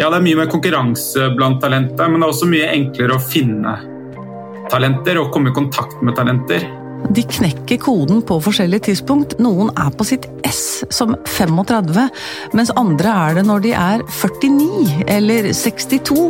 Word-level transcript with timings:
Ja, 0.00 0.08
det 0.08 0.16
er 0.16 0.24
mye 0.24 0.38
mer 0.40 0.48
konkurranse 0.50 1.26
blant 1.36 1.60
talenter, 1.60 2.08
men 2.08 2.22
det 2.22 2.26
er 2.26 2.32
også 2.32 2.48
mye 2.48 2.70
enklere 2.72 3.18
å 3.18 3.22
finne 3.22 3.74
talenter 4.72 5.18
og 5.20 5.32
komme 5.34 5.50
i 5.50 5.56
kontakt 5.56 6.00
med 6.00 6.16
talenter. 6.16 6.64
De 7.12 7.24
knekker 7.26 7.80
koden 7.82 8.22
på 8.24 8.38
forskjellige 8.40 8.86
tidspunkt. 8.88 9.34
Noen 9.42 9.72
er 9.76 9.90
på 9.92 10.06
sitt 10.08 10.28
S 10.48 10.82
som 10.94 11.16
35, 11.28 12.06
mens 12.56 12.72
andre 12.78 13.16
er 13.26 13.40
det 13.40 13.46
når 13.50 13.64
de 13.66 13.74
er 13.76 14.04
49 14.06 15.04
eller 15.12 15.50
62. 15.52 16.22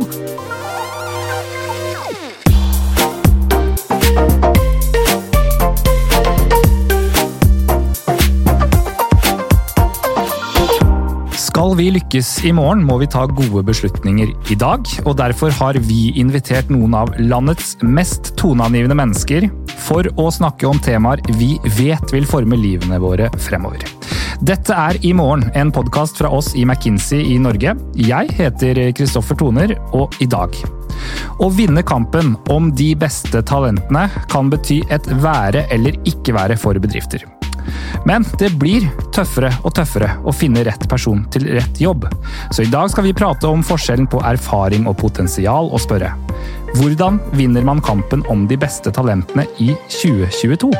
Skal 11.73 11.87
vi 11.87 11.93
lykkes 11.95 12.31
i 12.45 12.51
morgen, 12.53 12.83
må 12.85 12.99
vi 13.01 13.07
ta 13.09 13.23
gode 13.25 13.63
beslutninger 13.65 14.29
i 14.53 14.57
dag. 14.61 14.85
og 15.09 15.15
Derfor 15.17 15.55
har 15.57 15.79
vi 15.81 16.11
invitert 16.21 16.69
noen 16.69 16.93
av 16.93 17.15
landets 17.17 17.79
mest 17.81 18.35
toneangivende 18.37 18.99
mennesker 18.99 19.47
for 19.81 20.05
å 20.21 20.27
snakke 20.29 20.69
om 20.69 20.77
temaer 20.85 21.23
vi 21.39 21.55
vet 21.79 22.13
vil 22.13 22.29
forme 22.29 22.59
livene 22.61 22.99
våre 23.01 23.31
fremover. 23.41 23.87
Dette 24.45 24.77
er 24.77 25.01
I 25.01 25.15
morgen, 25.17 25.47
en 25.57 25.73
podkast 25.73 26.21
fra 26.21 26.29
oss 26.37 26.51
i 26.53 26.67
McKinsey 26.69 27.25
i 27.33 27.39
Norge. 27.41 27.73
Jeg 27.97 28.37
heter 28.37 28.83
Kristoffer 28.93 29.41
Toner, 29.41 29.73
og 29.97 30.13
i 30.21 30.29
dag 30.29 30.53
å 31.41 31.49
vinne 31.57 31.81
kampen 31.89 32.35
om 32.53 32.69
de 32.77 32.91
beste 33.01 33.41
talentene 33.49 34.11
kan 34.29 34.53
bety 34.53 34.83
et 34.93 35.09
være 35.25 35.65
eller 35.73 35.97
ikke 36.05 36.37
være 36.37 36.61
for 36.61 36.77
bedrifter. 36.85 37.25
Men 38.05 38.29
det 38.37 38.53
blir 38.61 38.91
tøffere 39.13 39.51
og 39.63 39.75
tøffere 39.77 40.09
å 40.25 40.33
finne 40.35 40.65
rett 40.67 40.87
person 40.91 41.25
til 41.33 41.47
rett 41.53 41.81
jobb. 41.81 42.07
Så 42.53 42.65
i 42.65 42.71
dag 42.73 42.91
skal 42.93 43.07
vi 43.07 43.17
prate 43.17 43.51
om 43.51 43.65
forskjellen 43.67 44.09
på 44.11 44.23
erfaring 44.27 44.89
og 44.91 44.99
potensial, 45.03 45.71
og 45.73 45.83
spørre 45.85 46.15
hvordan 46.79 47.19
vinner 47.37 47.65
man 47.69 47.83
kampen 47.85 48.25
om 48.33 48.47
de 48.49 48.57
beste 48.61 48.93
talentene 48.95 49.45
i 49.61 49.75
2022? 50.01 50.73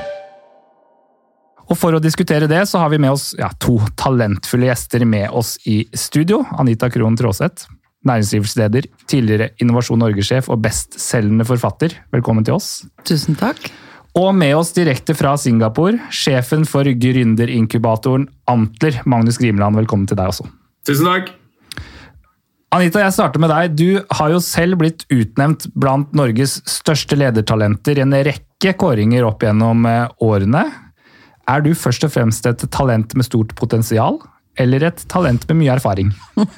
Og 1.69 1.79
For 1.79 1.97
å 1.97 2.03
diskutere 2.03 2.49
det 2.51 2.65
så 2.69 2.83
har 2.83 2.91
vi 2.93 3.01
med 3.01 3.15
oss 3.15 3.31
ja, 3.39 3.49
to 3.63 3.79
talentfulle 4.01 4.69
gjester 4.69 5.07
med 5.09 5.31
oss 5.33 5.55
i 5.69 5.83
studio. 5.97 6.43
Anita 6.61 6.91
Krohn 6.93 7.17
Traaseth, 7.17 7.69
næringslivsleder, 8.09 8.91
tidligere 9.09 9.53
Innovasjon 9.63 10.03
Norge-sjef 10.03 10.51
og 10.53 10.61
bestselgende 10.67 11.47
forfatter. 11.49 11.97
Velkommen 12.13 12.45
til 12.45 12.59
oss. 12.59 12.83
Tusen 13.09 13.39
takk. 13.41 13.71
Og 14.19 14.35
med 14.37 14.53
oss 14.59 14.75
direkte 14.77 15.15
fra 15.17 15.33
Singapore, 15.41 15.97
sjefen 16.13 16.67
for 16.69 16.85
gründerinkubatoren 16.85 18.27
Antler, 18.51 18.99
Magnus 19.09 19.39
Grimland. 19.41 19.79
Velkommen 19.81 20.05
til 20.09 20.19
deg 20.19 20.35
også. 20.35 20.45
Tusen 20.85 21.09
takk. 21.09 21.31
Anita, 22.73 23.01
jeg 23.01 23.13
starter 23.17 23.41
med 23.41 23.53
deg. 23.53 23.73
Du 23.77 24.17
har 24.17 24.33
jo 24.33 24.41
selv 24.45 24.79
blitt 24.81 25.07
utnevnt 25.13 25.67
blant 25.77 26.13
Norges 26.17 26.59
største 26.69 27.17
ledertalenter 27.17 28.01
i 28.01 28.05
en 28.05 28.17
rekke 28.29 28.73
kåringer 28.81 29.25
opp 29.29 29.45
gjennom 29.45 29.85
eh, 29.89 30.09
årene. 30.25 30.67
Er 31.49 31.65
du 31.65 31.73
først 31.77 32.05
og 32.09 32.13
fremst 32.15 32.47
et 32.49 32.65
talent 32.73 33.17
med 33.17 33.29
stort 33.29 33.53
potensial, 33.59 34.21
eller 34.61 34.89
et 34.89 35.05
talent 35.13 35.45
med 35.49 35.61
mye 35.61 35.77
erfaring? 35.77 36.13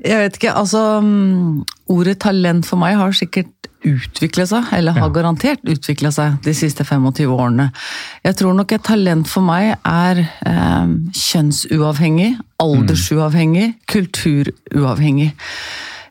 Jeg 0.00 0.16
vet 0.16 0.36
ikke, 0.38 0.54
altså 0.56 0.80
mm, 1.04 1.66
Ordet 1.92 2.16
talent 2.22 2.64
for 2.64 2.80
meg 2.80 2.96
har 2.96 3.12
sikkert 3.12 3.69
utvikla 3.86 4.46
seg, 4.48 4.70
eller 4.76 4.96
har 4.98 5.12
garantert 5.14 5.62
utvikla 5.68 6.12
seg 6.14 6.40
de 6.44 6.54
siste 6.56 6.84
25 6.86 7.30
årene. 7.32 7.70
Jeg 8.26 8.38
tror 8.40 8.56
nok 8.56 8.74
et 8.76 8.84
talent 8.86 9.28
for 9.28 9.46
meg 9.46 9.74
er 9.78 10.24
eh, 10.24 10.90
kjønnsuavhengig, 11.16 12.34
aldersuavhengig, 12.60 13.72
kulturuavhengig. 13.90 15.32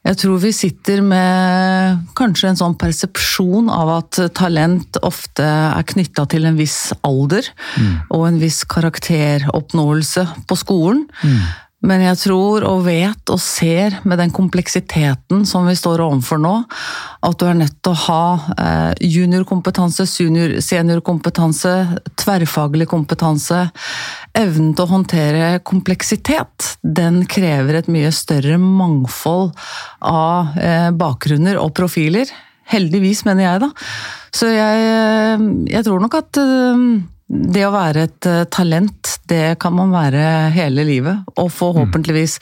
Jeg 0.08 0.16
tror 0.22 0.40
vi 0.40 0.52
sitter 0.56 1.02
med 1.04 2.06
kanskje 2.18 2.54
en 2.54 2.60
sånn 2.60 2.76
persepsjon 2.80 3.68
av 3.74 3.92
at 3.98 4.20
talent 4.38 4.98
ofte 5.06 5.44
er 5.44 5.88
knytta 5.92 6.24
til 6.32 6.48
en 6.48 6.58
viss 6.60 6.94
alder 7.06 7.46
mm. 7.76 7.96
og 8.16 8.24
en 8.30 8.40
viss 8.42 8.64
karakteroppnåelse 8.72 10.24
på 10.48 10.58
skolen. 10.60 11.04
Mm. 11.20 11.42
Men 11.80 12.02
jeg 12.04 12.18
tror 12.26 12.66
og 12.68 12.82
vet 12.90 13.32
og 13.32 13.40
ser 13.40 13.94
med 14.04 14.20
den 14.20 14.34
kompleksiteten 14.36 15.46
som 15.48 15.68
vi 15.70 15.78
står 15.80 16.02
overfor 16.04 16.42
nå, 16.44 16.54
at 17.24 17.38
du 17.40 17.46
er 17.48 17.56
nødt 17.56 17.78
til 17.80 17.94
å 17.94 18.02
ha 18.04 18.24
eh, 18.52 19.06
juniorkompetanse, 19.08 20.04
seniorkompetanse, 20.10 21.74
tverrfaglig 22.20 22.90
kompetanse. 22.92 23.62
Evnen 24.36 24.74
til 24.76 24.84
å 24.84 24.92
håndtere 24.92 25.54
kompleksitet, 25.68 26.74
den 26.84 27.22
krever 27.32 27.80
et 27.80 27.92
mye 27.92 28.12
større 28.16 28.60
mangfold 28.60 29.54
av 30.04 30.60
eh, 30.60 30.90
bakgrunner 30.92 31.62
og 31.64 31.72
profiler. 31.80 32.28
Heldigvis, 32.70 33.24
mener 33.26 33.46
jeg, 33.46 33.64
da. 33.64 33.72
Så 34.36 34.52
jeg, 34.52 34.84
eh, 34.84 35.48
jeg 35.78 35.88
tror 35.88 36.04
nok 36.04 36.20
at 36.20 36.44
det 37.30 37.64
å 37.64 37.72
være 37.72 38.04
et 38.10 38.28
talent, 38.52 39.19
det 39.30 39.60
kan 39.62 39.76
man 39.76 39.94
være 39.94 40.50
hele 40.56 40.86
livet. 40.88 41.26
Og 41.38 41.52
forhåpentligvis 41.54 42.40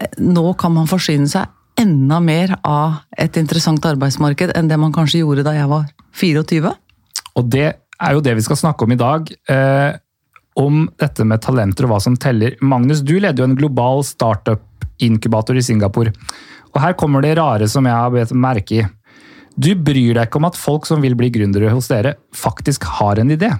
eh, 0.00 0.16
Nå 0.24 0.54
kan 0.60 0.74
man 0.74 0.90
forsyne 0.90 1.28
seg 1.30 1.50
enda 1.80 2.20
mer 2.22 2.54
av 2.62 3.00
et 3.18 3.36
interessant 3.40 3.84
arbeidsmarked 3.88 4.52
enn 4.54 4.68
det 4.70 4.78
man 4.78 4.94
kanskje 4.94 5.24
gjorde 5.24 5.44
da 5.46 5.56
jeg 5.56 5.70
var 5.70 5.88
24. 6.14 6.72
Og 7.34 7.50
det 7.50 7.66
er 7.74 8.14
jo 8.14 8.22
det 8.22 8.36
vi 8.38 8.44
skal 8.46 8.60
snakke 8.60 8.86
om 8.86 8.94
i 8.94 9.00
dag. 9.00 9.30
Eh, 9.50 10.00
om 10.54 10.84
dette 11.02 11.24
med 11.26 11.42
talenter 11.42 11.86
og 11.86 11.94
hva 11.94 12.00
som 12.02 12.16
teller. 12.20 12.54
Magnus, 12.62 13.02
du 13.02 13.16
leder 13.18 13.42
jo 13.42 13.48
en 13.48 13.58
global 13.58 14.04
startup-inkubator 14.06 15.58
i 15.58 15.64
Singapore. 15.66 16.14
Og 16.74 16.82
her 16.82 16.94
kommer 16.98 17.24
det 17.24 17.36
rare 17.38 17.66
som 17.70 17.86
jeg 17.86 17.94
har 17.94 18.12
bedt 18.14 18.34
merke 18.38 18.78
i. 18.78 18.84
Du 19.54 19.70
bryr 19.78 20.16
deg 20.16 20.26
ikke 20.26 20.40
om 20.40 20.48
at 20.48 20.58
folk 20.58 20.86
som 20.86 21.02
vil 21.02 21.14
bli 21.18 21.30
gründere 21.34 21.70
hos 21.70 21.90
dere, 21.90 22.16
faktisk 22.34 22.86
har 22.98 23.20
en 23.22 23.30
idé. 23.30 23.50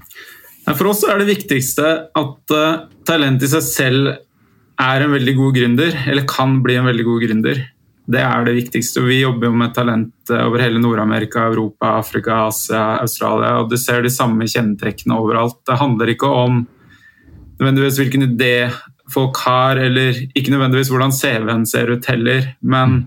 For 0.72 0.88
oss 0.88 1.02
er 1.04 1.20
det 1.20 1.28
viktigste 1.28 1.88
at 2.16 2.54
uh, 2.54 2.86
talent 3.04 3.42
i 3.44 3.50
seg 3.50 3.64
selv 3.66 4.14
er 4.80 5.04
en 5.04 5.12
veldig 5.14 5.34
god 5.38 5.56
gründer, 5.58 5.96
eller 6.08 6.26
kan 6.28 6.58
bli 6.64 6.78
en 6.80 6.88
veldig 6.88 7.04
god 7.06 7.24
gründer. 7.26 7.60
Det 8.10 8.20
er 8.20 8.44
det 8.44 8.56
viktigste. 8.56 9.04
Vi 9.06 9.20
jobber 9.22 9.48
jo 9.48 9.56
med 9.56 9.72
talent 9.76 10.32
eh, 10.32 10.42
over 10.44 10.60
hele 10.60 10.80
Nord-Amerika, 10.82 11.46
Europa, 11.48 11.94
Afrika, 12.02 12.42
Asia, 12.50 12.98
Australia. 13.00 13.54
og 13.60 13.70
Du 13.70 13.78
ser 13.80 14.02
de 14.04 14.12
samme 14.12 14.44
kjennetrekkene 14.50 15.16
overalt. 15.16 15.60
Det 15.64 15.78
handler 15.80 16.12
ikke 16.12 16.28
om 16.28 16.58
nødvendigvis 17.60 18.00
hvilken 18.02 18.26
idé 18.26 18.68
folk 19.14 19.38
har, 19.46 19.80
eller 19.80 20.20
ikke 20.34 20.52
nødvendigvis 20.52 20.90
hvordan 20.92 21.14
CV-en 21.16 21.64
ser 21.70 21.94
ut 21.94 22.10
heller. 22.10 22.50
Men 22.60 23.06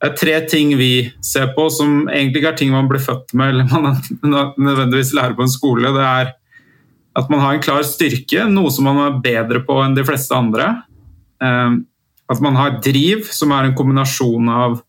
det 0.00 0.10
er 0.10 0.18
tre 0.18 0.40
ting 0.50 0.74
vi 0.80 1.12
ser 1.24 1.52
på 1.54 1.68
som 1.70 2.08
egentlig 2.08 2.42
ikke 2.42 2.52
er 2.54 2.58
ting 2.64 2.74
man 2.74 2.90
blir 2.90 3.04
født 3.04 3.30
med, 3.36 3.54
eller 3.54 3.70
man 3.70 4.02
nødvendigvis 4.70 5.14
lærer 5.14 5.38
på 5.38 5.46
en 5.46 5.54
skole. 5.54 5.94
Det 5.94 6.08
er 6.08 6.34
at 7.16 7.30
man 7.32 7.40
har 7.40 7.56
en 7.56 7.64
klar 7.64 7.84
styrke, 7.86 8.44
noe 8.52 8.70
som 8.72 8.88
man 8.88 9.00
er 9.06 9.20
bedre 9.24 9.62
på 9.64 9.78
enn 9.82 9.96
de 9.96 10.04
fleste 10.04 10.36
andre. 10.36 10.68
Ehm, 11.42 11.84
at 12.28 12.42
man 12.44 12.58
har 12.58 12.80
driv, 12.84 13.28
som 13.32 13.54
er 13.54 13.68
en 13.68 13.76
kombinasjon 13.78 14.50
av 14.52 14.80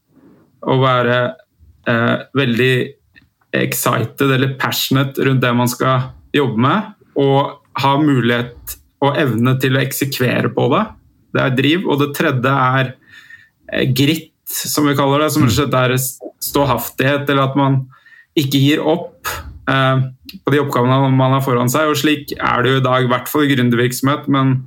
å 0.68 0.78
være 0.82 1.18
eh, 1.88 2.16
veldig 2.36 2.74
excited 3.58 4.28
eller 4.28 4.58
passionate 4.60 5.24
rundt 5.24 5.44
det 5.44 5.54
man 5.56 5.72
skal 5.72 6.10
jobbe 6.36 6.60
med, 6.66 6.92
og 7.18 7.62
ha 7.78 7.94
mulighet 8.02 8.78
og 9.06 9.20
evne 9.22 9.54
til 9.62 9.78
å 9.78 9.84
eksekvere 9.84 10.52
på 10.56 10.68
det. 10.74 10.84
Det 11.36 11.44
er 11.44 11.58
driv. 11.58 11.86
Og 11.86 12.02
det 12.02 12.14
tredje 12.18 12.54
er 12.54 12.92
eh, 13.72 13.86
gritt, 13.94 14.34
som 14.48 14.88
vi 14.90 14.98
kaller 14.98 15.24
det. 15.24 15.32
Som 15.36 15.46
rett 15.46 15.54
og 15.54 15.60
slett 15.62 15.78
er 15.78 15.96
ståhaftighet, 16.48 17.30
eller 17.30 17.46
at 17.46 17.58
man 17.60 17.84
ikke 18.38 18.62
gir 18.62 18.84
opp. 18.84 19.30
Eh, 19.70 20.08
på 20.44 20.54
de 20.54 20.62
oppgavene 20.64 21.12
man 21.16 21.36
har 21.38 21.44
foran 21.46 21.72
seg. 21.72 21.92
og 21.92 22.00
Slik 22.00 22.34
er 22.38 22.64
det 22.64 22.74
jo 22.74 22.82
i 22.82 22.86
dag, 22.86 23.06
i 23.06 23.12
hvert 23.12 23.32
fall 23.32 23.46
i 23.46 23.52
gründervirksomhet, 23.54 24.28
men 24.34 24.58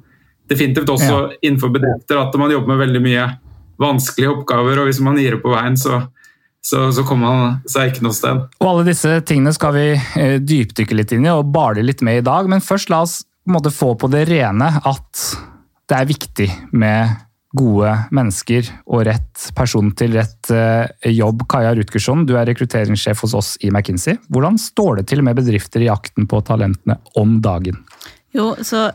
definitivt 0.50 0.90
også 0.90 1.12
ja. 1.12 1.26
innenfor 1.42 1.72
bedrifter, 1.74 2.18
at 2.20 2.34
man 2.40 2.52
jobber 2.52 2.74
med 2.74 2.82
veldig 2.86 3.02
mye 3.04 3.26
vanskelige 3.80 4.32
oppgaver. 4.34 4.80
og 4.82 4.90
Hvis 4.90 5.02
man 5.04 5.18
gir 5.20 5.38
opp 5.38 5.44
på 5.46 5.54
veien, 5.54 5.78
så, 5.80 6.02
så, 6.64 6.88
så 6.94 7.04
kommer 7.08 7.30
man 7.30 7.58
seg 7.70 7.92
ikke 7.92 8.04
noe 8.06 8.16
sted. 8.16 8.42
Og 8.60 8.70
Alle 8.72 8.88
disse 8.90 9.14
tingene 9.28 9.54
skal 9.56 9.76
vi 9.76 9.86
eh, 9.94 10.36
dypdykke 10.42 10.98
litt 10.98 11.14
inn 11.16 11.28
i 11.28 11.32
og 11.32 11.52
bale 11.54 11.84
litt 11.86 12.04
med 12.06 12.20
i 12.20 12.26
dag. 12.26 12.50
Men 12.50 12.64
først 12.64 12.92
la 12.92 13.04
oss 13.06 13.20
på 13.22 13.52
en 13.52 13.56
måte 13.56 13.72
få 13.74 13.94
på 13.98 14.10
det 14.12 14.26
rene 14.30 14.74
at 14.84 15.24
det 15.90 15.96
er 15.96 16.10
viktig 16.10 16.48
med 16.78 17.16
gode 17.56 17.92
mennesker 18.14 18.68
og 18.86 19.04
rett 19.08 19.48
person 19.56 19.90
til 19.98 20.14
rett 20.18 20.50
eh, 20.54 21.10
jobb. 21.10 21.44
Kaja 21.50 21.74
Rutgersson, 21.74 22.24
du 22.28 22.36
er 22.38 22.46
rekrutteringssjef 22.50 23.24
hos 23.24 23.34
oss 23.34 23.52
i 23.60 23.72
McKinsey. 23.72 24.20
Hvordan 24.30 24.58
står 24.60 25.00
det 25.00 25.08
til 25.10 25.24
med 25.26 25.38
bedrifter 25.40 25.82
i 25.82 25.90
jakten 25.90 26.28
på 26.30 26.42
talentene 26.46 27.00
om 27.18 27.38
dagen? 27.42 27.82
Jo, 28.36 28.54
så 28.62 28.90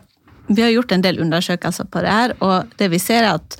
Vi 0.48 0.62
har 0.62 0.70
gjort 0.70 0.92
en 0.92 1.02
del 1.02 1.18
undersøkelser 1.18 1.88
på 1.90 2.04
det 2.06 2.12
her, 2.14 2.34
og 2.38 2.70
det 2.78 2.92
vi 2.94 3.00
ser 3.02 3.24
er 3.24 3.40
at 3.40 3.56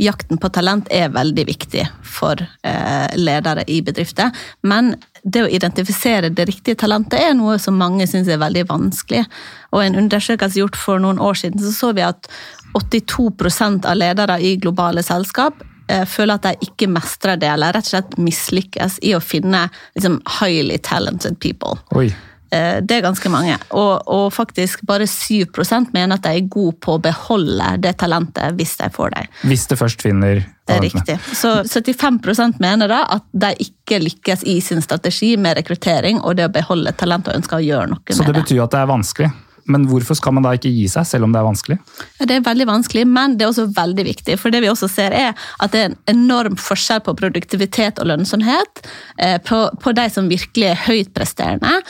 jakten 0.00 0.38
på 0.40 0.48
talent 0.48 0.88
er 0.88 1.12
veldig 1.12 1.44
viktig 1.46 1.84
for 2.00 2.40
eh, 2.40 3.10
ledere 3.20 3.66
i 3.68 3.82
bedrifter. 3.84 4.32
Men 4.62 4.94
det 5.22 5.44
å 5.44 5.50
identifisere 5.52 6.32
det 6.32 6.48
riktige 6.48 6.80
talentet 6.80 7.20
er 7.20 7.36
noe 7.36 7.58
som 7.62 7.76
mange 7.78 8.06
syns 8.10 8.28
er 8.32 8.40
veldig 8.42 8.66
vanskelig. 8.72 9.24
Og 9.72 9.84
en 9.84 10.00
undersøkelse 10.04 10.62
gjort 10.62 10.80
for 10.80 11.02
noen 11.02 11.20
år 11.22 11.38
siden 11.44 11.62
så 11.62 11.74
så 11.76 11.92
vi 11.92 12.08
at 12.08 12.28
82% 12.74 13.86
av 13.86 13.96
ledere 13.96 14.38
i 14.42 14.56
globale 14.56 15.02
selskap 15.06 15.62
eh, 15.88 16.04
føler 16.08 16.34
at 16.38 16.46
de 16.50 16.68
ikke 16.70 16.88
mestrer 16.90 17.36
det, 17.40 17.48
eller 17.54 17.72
rett 17.76 17.86
og 17.88 17.94
slett 17.96 18.14
mislykkes 18.20 19.00
i 19.06 19.14
å 19.16 19.22
finne 19.22 19.66
liksom, 19.96 20.20
highly 20.40 20.78
talented 20.78 21.38
people. 21.40 21.76
Oi. 21.94 22.08
Eh, 22.54 22.80
Det 22.86 22.98
er 22.98 23.02
ganske 23.06 23.30
mange. 23.32 23.56
Og, 23.74 24.02
og 24.10 24.26
faktisk 24.34 24.82
bare 24.86 25.06
7% 25.10 25.92
mener 25.94 26.14
at 26.18 26.22
de 26.26 26.34
er 26.38 26.48
gode 26.50 26.76
på 26.84 26.96
å 26.98 27.02
beholde 27.02 27.72
det 27.82 27.96
talentet 28.02 28.54
hvis 28.58 28.76
de 28.78 28.90
får 28.94 29.14
det. 29.16 29.24
Hvis 29.42 29.66
det 29.70 29.78
først 29.80 30.02
finner 30.06 30.42
Det 30.64 30.76
er 30.76 30.80
talentene. 30.80 31.16
riktig. 31.18 31.36
Så 31.36 31.54
75% 31.66 32.60
mener 32.62 32.88
da 32.88 33.02
at 33.18 33.24
de 33.32 33.50
ikke 33.66 33.98
lykkes 34.04 34.44
i 34.48 34.60
sin 34.64 34.80
strategi 34.84 35.34
med 35.36 35.58
rekruttering 35.58 36.20
og 36.22 36.36
det 36.38 36.46
å 36.48 36.52
beholde 36.54 36.92
talent 36.96 37.28
og 37.28 37.36
ønsker 37.40 37.58
å 37.58 37.64
gjøre 37.66 37.90
noe 37.90 37.98
med 38.00 38.14
det 38.14 38.20
Så 38.20 38.24
det. 38.30 38.36
betyr 38.42 38.56
jo 38.60 38.64
at 38.68 38.70
det 38.76 38.80
er 38.84 38.92
vanskelig. 38.92 39.32
Men 39.70 39.86
hvorfor 39.88 40.18
skal 40.18 40.34
man 40.36 40.44
da 40.44 40.52
ikke 40.56 40.72
gi 40.72 40.86
seg, 40.92 41.06
selv 41.08 41.26
om 41.26 41.34
det 41.34 41.40
er 41.40 41.48
vanskelig? 41.48 41.78
Ja, 42.18 42.28
Det 42.28 42.36
er 42.36 42.46
veldig 42.46 42.66
vanskelig, 42.68 43.04
men 43.08 43.36
det 43.38 43.46
er 43.46 43.52
også 43.52 43.68
veldig 43.76 44.04
viktig. 44.10 44.38
For 44.40 44.52
det 44.52 44.60
vi 44.64 44.70
også 44.72 44.88
ser 44.92 45.16
er 45.16 45.32
at 45.34 45.72
det 45.72 45.80
er 45.80 45.92
en 45.92 46.00
enorm 46.14 46.58
forskjell 46.60 47.02
på 47.04 47.16
produktivitet 47.18 48.00
og 48.02 48.10
lønnsomhet 48.12 48.84
eh, 49.18 49.38
på, 49.44 49.64
på 49.80 49.94
de 49.96 50.08
som 50.12 50.28
virkelig 50.30 50.72
er 50.72 50.84
høyt 50.86 51.14
presterende, 51.16 51.80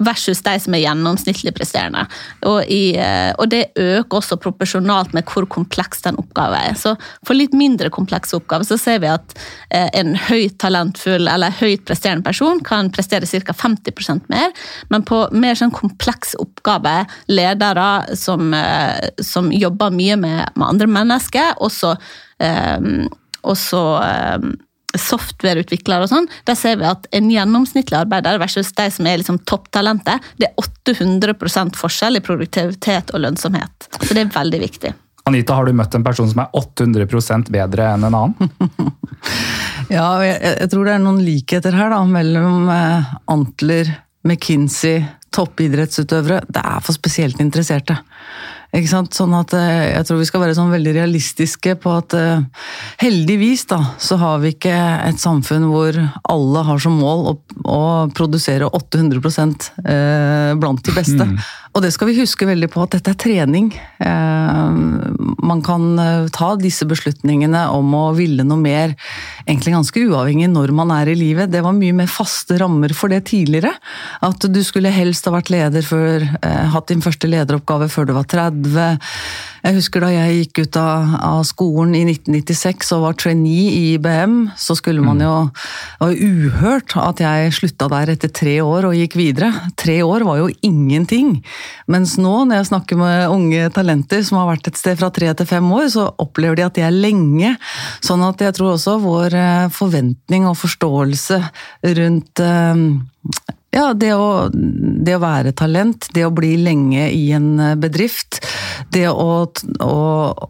versus 0.00 0.42
de 0.46 0.54
som 0.60 0.74
er 0.76 0.84
gjennomsnittlig 0.84 1.52
presterende. 1.56 2.06
Og, 2.48 2.64
i, 2.70 2.96
eh, 2.96 3.30
og 3.36 3.50
det 3.52 3.70
øker 3.78 4.20
også 4.20 4.38
proporsjonalt 4.40 5.14
med 5.16 5.28
hvor 5.28 5.46
kompleks 5.50 6.04
den 6.06 6.18
oppgaven 6.20 6.70
er. 6.70 6.78
Så 6.78 6.94
for 7.26 7.36
litt 7.36 7.54
mindre 7.56 7.92
komplekse 7.92 8.38
oppgaver 8.38 8.68
så 8.68 8.78
ser 8.80 9.02
vi 9.04 9.10
at 9.12 9.36
eh, 9.68 9.88
en 10.00 10.14
høyt 10.28 10.58
talentfull 10.62 11.28
eller 11.30 11.54
høyt 11.60 11.84
presterende 11.88 12.26
person 12.26 12.62
kan 12.64 12.90
prestere 12.94 13.28
ca. 13.28 13.54
50% 13.56 14.30
mer, 14.32 14.50
men 14.92 15.04
på 15.06 15.22
mer 15.36 15.58
sånn 15.58 15.74
komplekse 15.74 16.38
oppgaver, 16.40 17.08
ledere 17.30 18.16
som, 18.18 18.54
eh, 18.56 19.10
som 19.24 19.52
jobber 19.52 19.92
mye 19.94 20.16
med, 20.20 20.42
med 20.54 20.66
andre 20.66 20.88
mennesker, 20.90 21.54
også, 21.60 21.94
um, 22.40 23.06
også 23.50 23.84
eh, 24.04 24.50
softwareutviklere 24.98 26.06
og 26.06 26.10
sånn, 26.10 26.26
der 26.48 26.56
ser 26.58 26.80
vi 26.80 26.88
at 26.88 27.06
en 27.16 27.28
gjennomsnittlig 27.30 27.98
arbeider 28.00 28.40
versus 28.42 28.72
de 28.76 28.88
som 28.92 29.06
er 29.06 29.20
liksom 29.20 29.38
topptalentet, 29.48 30.24
det 30.40 30.50
er 30.50 30.64
800% 30.64 31.78
forskjell 31.78 32.18
i 32.18 32.24
produktivitet 32.24 33.14
og 33.14 33.24
lønnsomhet. 33.26 33.90
Så 34.00 34.10
det 34.16 34.24
er 34.24 34.34
veldig 34.34 34.60
viktig. 34.64 34.92
Anita, 35.28 35.54
har 35.54 35.68
du 35.68 35.76
møtt 35.76 35.94
en 35.94 36.04
person 36.04 36.28
som 36.30 36.42
er 36.42 36.54
800% 36.56 37.52
bedre 37.54 37.92
enn 37.94 38.08
en 38.08 38.20
annen? 38.24 38.54
Ja, 39.90 40.20
jeg, 40.22 40.36
jeg 40.38 40.70
tror 40.70 40.86
det 40.86 40.92
er 40.94 41.00
noen 41.02 41.18
likheter 41.26 41.74
her 41.74 41.90
da, 41.90 41.98
mellom 42.06 42.68
eh, 42.70 43.08
Antler, 43.32 43.88
McKinsey, 44.22 45.02
toppidrettsutøvere. 45.34 46.44
Det 46.46 46.62
er 46.62 46.84
for 46.86 46.94
spesielt 46.94 47.40
interesserte. 47.42 47.96
Ikke 48.70 48.90
sant? 48.90 49.14
Sånn 49.16 49.32
at 49.34 49.54
eh, 49.56 49.90
Jeg 49.96 50.06
tror 50.06 50.20
vi 50.20 50.28
skal 50.28 50.44
være 50.44 50.54
sånn 50.54 50.70
veldig 50.70 50.92
realistiske 50.94 51.74
på 51.82 51.94
at 51.98 52.14
eh, 52.14 52.42
heldigvis 53.02 53.64
da, 53.70 53.80
så 53.98 54.18
har 54.20 54.38
vi 54.44 54.52
ikke 54.54 54.74
et 55.08 55.18
samfunn 55.18 55.66
hvor 55.72 55.98
alle 56.30 56.62
har 56.68 56.82
som 56.82 56.98
mål 57.00 57.24
å, 57.32 57.34
å 57.66 57.82
produsere 58.14 58.70
800 58.70 59.18
eh, 59.82 60.52
blant 60.60 60.84
de 60.86 60.94
beste. 60.94 61.26
Og 61.70 61.84
det 61.84 61.92
skal 61.94 62.08
vi 62.10 62.18
huske 62.18 62.48
veldig 62.48 62.66
på 62.72 62.82
at 62.82 62.96
dette 62.96 63.12
er 63.12 63.18
trening. 63.20 63.68
Eh, 64.02 64.78
man 65.46 65.60
kan 65.62 65.84
eh, 66.02 66.26
ta 66.34 66.48
disse 66.58 66.86
beslutningene 66.90 67.62
om 67.70 67.94
å 67.94 68.08
ville 68.16 68.42
noe 68.46 68.58
mer, 68.58 68.96
egentlig 69.44 69.76
ganske 69.76 70.02
uavhengig 70.10 70.48
når 70.50 70.74
man 70.74 70.90
er 70.96 71.12
i 71.12 71.18
livet. 71.18 71.52
Det 71.52 71.62
var 71.62 71.76
mye 71.76 71.94
mer 72.02 72.10
faste 72.10 72.58
rammer 72.58 72.94
for 72.96 73.12
det 73.12 73.22
tidligere. 73.30 73.76
At 74.26 74.48
du 74.50 74.60
skulle 74.66 74.90
helst 74.94 75.28
ha 75.30 75.34
vært 75.36 75.52
leder 75.54 75.86
før, 75.86 76.26
eh, 76.42 76.64
hatt 76.74 76.90
din 76.90 77.04
første 77.04 77.30
lederoppgave 77.30 77.86
før 77.92 78.10
du 78.10 78.16
var 78.18 78.26
30. 78.26 78.98
Jeg 79.60 79.76
husker 79.76 80.02
da 80.02 80.10
jeg 80.10 80.36
gikk 80.40 80.62
ut 80.64 80.80
av, 80.80 81.14
av 81.20 81.40
skolen 81.46 81.94
i 81.94 82.02
1996 82.08 82.94
og 82.96 83.04
var 83.04 83.18
trainee 83.20 83.70
i 83.70 83.82
IBM, 83.94 84.36
så 84.58 84.74
skulle 84.78 85.04
man 85.04 85.20
jo 85.20 85.30
Det 85.50 86.00
var 86.00 86.14
uhørt 86.16 86.96
at 86.96 87.20
jeg 87.20 87.52
slutta 87.54 87.88
der 87.92 88.14
etter 88.14 88.32
tre 88.32 88.56
år 88.64 88.88
og 88.88 88.96
gikk 88.96 89.18
videre. 89.20 89.52
Tre 89.78 90.00
år 90.02 90.24
var 90.26 90.40
jo 90.40 90.48
ingenting. 90.66 91.42
Mens 91.90 92.16
nå, 92.20 92.32
når 92.46 92.60
jeg 92.60 92.70
snakker 92.70 93.00
med 93.00 93.34
unge 93.34 93.70
talenter 93.74 94.24
som 94.26 94.40
har 94.40 94.50
vært 94.52 94.70
et 94.70 94.80
sted 94.80 94.98
fra 95.00 95.10
tre 95.14 95.32
til 95.36 95.48
fem 95.48 95.70
år, 95.76 95.86
så 95.92 96.08
opplever 96.22 96.60
de 96.60 96.66
at 96.66 96.76
de 96.78 96.86
er 96.86 96.96
lenge. 96.96 97.54
Sånn 98.04 98.24
at 98.26 98.42
jeg 98.44 98.56
tror 98.56 98.74
også 98.74 98.98
vår 99.02 99.38
eh, 99.38 99.70
forventning 99.74 100.48
og 100.50 100.58
forståelse 100.60 101.40
rundt 101.98 102.44
eh, 102.44 102.84
ja, 103.70 103.92
det 103.94 104.10
å, 104.18 104.48
det 104.50 105.14
å 105.14 105.22
være 105.22 105.52
talent, 105.54 106.08
det 106.14 106.24
å 106.26 106.32
bli 106.34 106.56
lenge 106.58 107.06
i 107.14 107.28
en 107.36 107.52
eh, 107.62 107.76
bedrift, 107.78 108.40
det 108.90 109.06
å, 109.10 109.44
å 109.46 109.98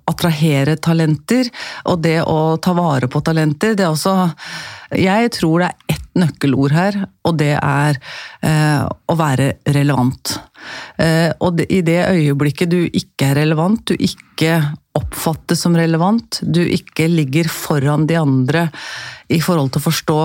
attrahere 0.08 0.78
talenter, 0.80 1.50
og 1.84 2.00
det 2.04 2.20
å 2.24 2.56
ta 2.62 2.72
vare 2.76 3.10
på 3.12 3.20
talenter, 3.24 3.76
det 3.76 3.84
er 3.84 3.92
også 3.92 4.16
Jeg 4.96 5.30
tror 5.36 5.60
det 5.60 5.68
er 5.68 5.94
ett 5.94 6.08
nøkkelord 6.18 6.72
her, 6.74 6.96
og 7.28 7.36
det 7.38 7.52
er 7.60 8.00
eh, 8.42 8.88
å 8.88 9.18
være 9.20 9.52
relevant. 9.68 10.38
Eh, 11.00 11.30
og 11.40 11.62
i 11.66 11.80
det 11.86 12.00
øyeblikket 12.10 12.70
du 12.72 12.80
ikke 12.86 13.30
er 13.30 13.40
relevant, 13.42 13.82
du 13.86 13.94
ikke 13.94 14.58
oppfattes 14.98 15.62
som 15.62 15.76
relevant, 15.78 16.40
du 16.42 16.60
ikke 16.64 17.06
ligger 17.10 17.48
foran 17.50 18.08
de 18.10 18.18
andre 18.18 18.66
i 19.30 19.38
forhold 19.42 19.70
til 19.70 19.80
å 19.82 19.86
forstå 19.86 20.18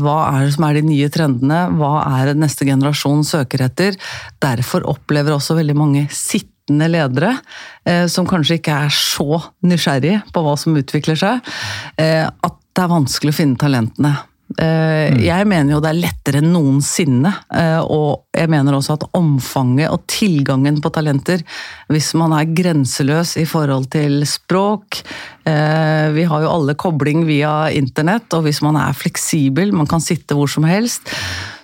hva 0.00 0.16
er 0.30 0.46
det 0.46 0.54
som 0.54 0.66
er 0.68 0.78
de 0.78 0.84
nye 0.86 1.10
trendene, 1.12 1.60
hva 1.80 2.04
er 2.20 2.30
det 2.30 2.38
neste 2.44 2.66
generasjon 2.68 3.24
søker 3.26 3.66
etter. 3.66 3.98
Derfor 4.42 4.86
opplever 4.92 5.34
også 5.34 5.58
veldig 5.58 5.76
mange 5.78 6.04
sittende 6.14 6.86
ledere, 6.92 7.34
eh, 7.84 8.06
som 8.06 8.28
kanskje 8.28 8.60
ikke 8.60 8.82
er 8.86 8.94
så 8.94 9.42
nysgjerrige 9.66 10.22
på 10.32 10.44
hva 10.46 10.54
som 10.60 10.78
utvikler 10.78 11.18
seg, 11.18 11.54
eh, 11.98 12.28
at 12.28 12.60
det 12.72 12.84
er 12.84 12.94
vanskelig 12.94 13.34
å 13.34 13.40
finne 13.42 13.60
talentene. 13.60 14.14
Eh, 14.58 15.22
Jeg 15.22 15.46
mener 15.48 15.74
jo 15.74 15.80
det 15.82 15.90
er 15.92 16.00
lettere 16.00 16.40
enn 16.42 16.52
noensinne, 16.54 17.32
eh, 17.54 17.80
og 17.80 18.26
jeg 18.36 18.50
mener 18.52 18.76
også 18.76 18.96
at 18.98 19.06
omfanget 19.16 19.90
og 19.92 20.04
tilgangen 20.10 20.80
på 20.82 20.92
talenter, 20.94 21.44
hvis 21.92 22.12
man 22.18 22.34
er 22.36 22.50
grenseløs 22.52 23.36
i 23.40 23.46
forhold 23.48 23.90
til 23.92 24.22
språk 24.28 25.02
eh, 25.46 26.08
Vi 26.12 26.24
har 26.28 26.42
jo 26.44 26.50
alle 26.52 26.74
kobling 26.74 27.24
via 27.28 27.70
internett, 27.70 28.32
og 28.34 28.46
hvis 28.46 28.62
man 28.64 28.76
er 28.80 28.96
fleksibel, 28.96 29.72
man 29.72 29.90
kan 29.90 30.02
sitte 30.02 30.36
hvor 30.36 30.50
som 30.50 30.66
helst, 30.68 31.12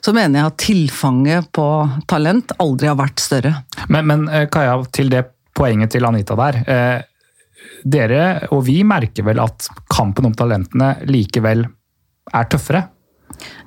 så 0.05 0.14
mener 0.14 0.40
jeg 0.40 0.52
at 0.52 0.62
tilfanget 0.62 1.52
på 1.52 1.69
talent 2.08 2.55
aldri 2.62 2.88
har 2.88 2.99
vært 2.99 3.20
større. 3.20 3.55
Men, 3.88 4.06
men 4.06 4.29
Kaja, 4.52 4.79
til 4.94 5.11
det 5.12 5.26
poenget 5.58 5.90
til 5.93 6.06
Anita 6.06 6.37
der. 6.38 6.62
Eh, 6.64 6.99
dere 7.88 8.49
og 8.55 8.62
vi 8.67 8.81
merker 8.87 9.26
vel 9.26 9.40
at 9.43 9.69
kampen 9.90 10.28
om 10.28 10.35
talentene 10.37 10.95
likevel 11.11 11.64
er 12.35 12.49
tøffere? 12.52 12.87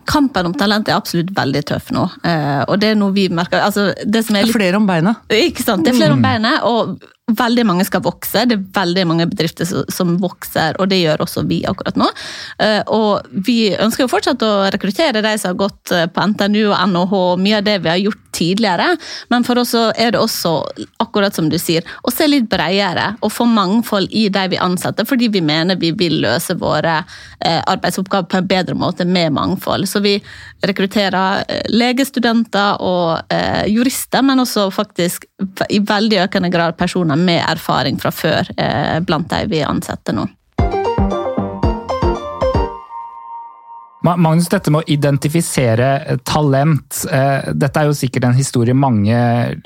Kampen 0.10 0.50
om 0.50 0.54
talent 0.58 0.90
er 0.90 0.98
absolutt 0.98 1.30
veldig 1.38 1.62
tøff 1.70 1.92
nå, 1.94 2.08
eh, 2.28 2.64
og 2.66 2.80
det 2.82 2.92
er 2.92 3.00
noe 3.00 3.14
vi 3.16 3.28
merker 3.32 3.62
altså, 3.62 3.92
det 4.04 4.24
som 4.26 4.36
er 4.36 4.48
Det 4.48 4.50
er 4.50 4.58
flere 4.58 4.80
om 4.80 4.88
beina. 4.90 5.14
Ikke 5.30 5.64
sant? 5.64 5.86
Det 5.86 5.94
er 5.94 6.00
flere 6.00 6.16
om 6.18 6.24
beinet, 6.24 6.66
og 6.66 6.98
veldig 7.38 7.64
mange 7.70 7.86
skal 7.88 8.02
vokse. 8.04 8.44
Det 8.50 8.58
er 8.58 8.64
veldig 8.76 9.06
mange 9.08 9.28
bedrifter 9.30 9.68
som, 9.70 9.86
som 9.94 10.16
vokser, 10.20 10.76
og 10.82 10.90
det 10.92 11.02
gjør 11.04 11.24
også 11.24 11.46
vi 11.48 11.62
akkurat 11.70 12.00
nå. 12.00 12.10
Eh, 12.60 12.82
Og 12.92 13.30
vi 13.46 13.72
ønsker 13.78 14.04
jo 14.06 14.12
fortsatt 14.12 14.44
å 14.44 14.52
rekruttere 14.74 15.24
de 15.24 15.36
som 15.40 15.54
har 15.54 15.62
gått 15.62 15.94
eh, 15.96 16.08
på 16.12 16.28
NTNU 16.34 16.64
og 16.72 16.78
NHH, 16.92 17.16
mye 17.46 17.62
av 17.62 17.68
det 17.70 17.78
vi 17.86 17.94
har 17.94 18.02
gjort 18.02 18.31
tidligere, 18.42 18.96
men 19.30 19.46
for 19.48 19.62
oss 19.62 19.76
er 19.78 20.14
det 20.14 20.20
også, 20.20 20.54
akkurat 21.04 21.36
som 21.38 21.50
du 21.52 21.58
sier, 21.62 21.86
å 22.04 22.14
se 22.14 22.28
litt 22.30 22.50
bredere 22.52 23.14
og 23.22 23.34
få 23.34 23.46
mangfold 23.50 24.12
i 24.12 24.28
de 24.34 24.48
vi 24.52 24.60
ansetter, 24.62 25.08
fordi 25.08 25.30
vi 25.32 25.44
mener 25.46 25.80
vi 25.80 25.94
vil 25.98 26.20
løse 26.24 26.56
våre 26.60 26.98
eh, 27.00 27.62
arbeidsoppgaver 27.62 28.30
på 28.32 28.42
en 28.42 28.50
bedre 28.50 28.78
måte 28.78 29.06
med 29.06 29.34
mangfold. 29.38 29.90
Så 29.90 30.02
vi 30.04 30.18
rekrutterer 30.66 31.46
eh, 31.48 31.64
legestudenter 31.72 32.82
og 32.82 33.34
eh, 33.34 33.66
jurister, 33.72 34.26
men 34.26 34.44
også 34.44 34.70
faktisk 34.74 35.28
i 35.70 35.82
veldig 35.86 36.24
økende 36.26 36.52
grad 36.54 36.78
personer 36.78 37.20
med 37.20 37.42
erfaring 37.46 37.98
fra 38.02 38.12
før 38.14 38.50
blant 39.06 39.30
de 39.32 39.46
vi 39.50 39.64
ansetter 39.66 40.16
nå. 40.16 40.28
Magnus, 44.02 44.50
dette 44.50 44.72
med 44.74 44.82
å 44.82 44.90
identifisere 44.90 45.90
eh, 46.02 46.22
talent, 46.26 47.04
eh, 47.14 47.52
dette 47.54 47.82
er 47.82 47.90
jo 47.90 47.98
sikkert 47.98 48.26
en 48.28 48.38
historie 48.38 48.74
mange 48.74 49.18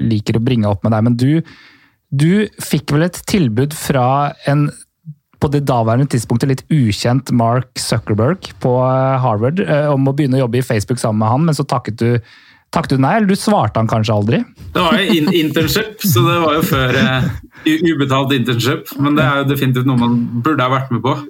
liker 0.01 0.35
å 0.35 0.43
bringe 0.43 0.67
opp 0.67 0.83
med 0.83 0.91
deg, 0.95 1.05
men 1.07 1.15
du, 1.19 1.29
du 2.11 2.47
fikk 2.63 2.95
vel 2.95 3.07
et 3.07 3.21
tilbud 3.31 3.75
fra 3.77 4.33
en 4.49 4.67
på 5.39 5.49
det 5.51 5.65
daværende 5.67 6.07
tidspunktet 6.09 6.49
litt 6.49 6.63
ukjent 6.71 7.29
Mark 7.35 7.79
Zuckerberg 7.79 8.49
på 8.63 8.75
eh, 8.83 9.15
Harvard 9.23 9.63
om 9.91 10.07
å 10.07 10.15
begynne 10.15 10.39
å 10.39 10.45
jobbe 10.45 10.59
i 10.59 10.67
Facebook 10.67 10.99
sammen 10.99 11.23
med 11.23 11.31
han, 11.31 11.47
men 11.47 11.57
så 11.57 11.67
takket 11.67 11.99
du, 12.01 12.11
takket 12.73 12.95
du 12.95 13.01
nei, 13.03 13.15
eller 13.17 13.29
du 13.29 13.39
svarte 13.39 13.79
han 13.79 13.89
kanskje 13.89 14.15
aldri? 14.15 14.41
Det 14.75 14.83
var 14.83 14.99
jo 14.99 15.15
in 15.15 15.29
internship, 15.31 16.03
så 16.03 16.23
det 16.25 16.37
var 16.43 16.57
jo 16.57 16.63
før 16.67 16.97
uh, 16.99 17.27
ubetalt 17.65 18.35
internship. 18.35 18.91
Men 18.99 19.17
det 19.17 19.25
er 19.25 19.41
jo 19.41 19.49
definitivt 19.53 19.89
noe 19.89 20.01
man 20.01 20.17
burde 20.45 20.65
ha 20.65 20.73
vært 20.73 20.93
med 20.95 21.05
på. 21.05 21.17